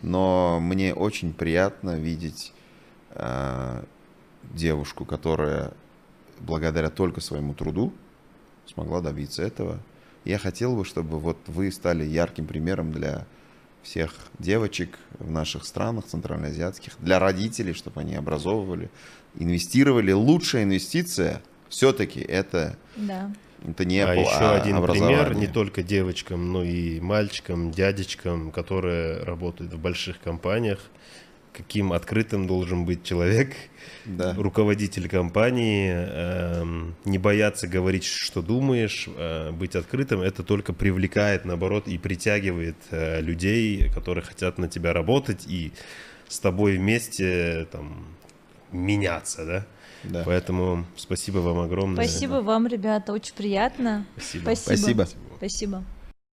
[0.01, 2.51] Но мне очень приятно видеть
[3.11, 3.83] э,
[4.43, 5.73] девушку, которая
[6.39, 7.93] благодаря только своему труду
[8.65, 9.79] смогла добиться этого.
[10.25, 13.25] Я хотел бы, чтобы вот вы стали ярким примером для
[13.83, 18.89] всех девочек в наших странах центральноазиатских, для родителей, чтобы они образовывали,
[19.35, 20.13] инвестировали.
[20.13, 23.31] Лучшая инвестиция все-таки это, Да.
[23.67, 28.51] Это не а Apple, еще а один пример не только девочкам, но и мальчикам, дядечкам,
[28.51, 30.79] которые работают в больших компаниях.
[31.53, 33.53] Каким открытым должен быть человек,
[34.05, 34.33] Да.
[34.33, 41.87] руководитель компании, эм, не бояться говорить, что думаешь, э, быть открытым, это только привлекает, наоборот,
[41.87, 45.71] и притягивает э, людей, которые хотят на тебя работать и
[46.27, 48.07] с тобой вместе там
[48.71, 49.65] меняться, да?
[50.03, 50.23] Да.
[50.25, 52.03] Поэтому спасибо вам огромное.
[52.05, 54.05] Спасибо вам, ребята, очень приятно.
[54.15, 54.43] Спасибо.
[54.55, 55.05] Спасибо.
[55.05, 55.07] Спасибо.
[55.37, 55.83] Спасибо.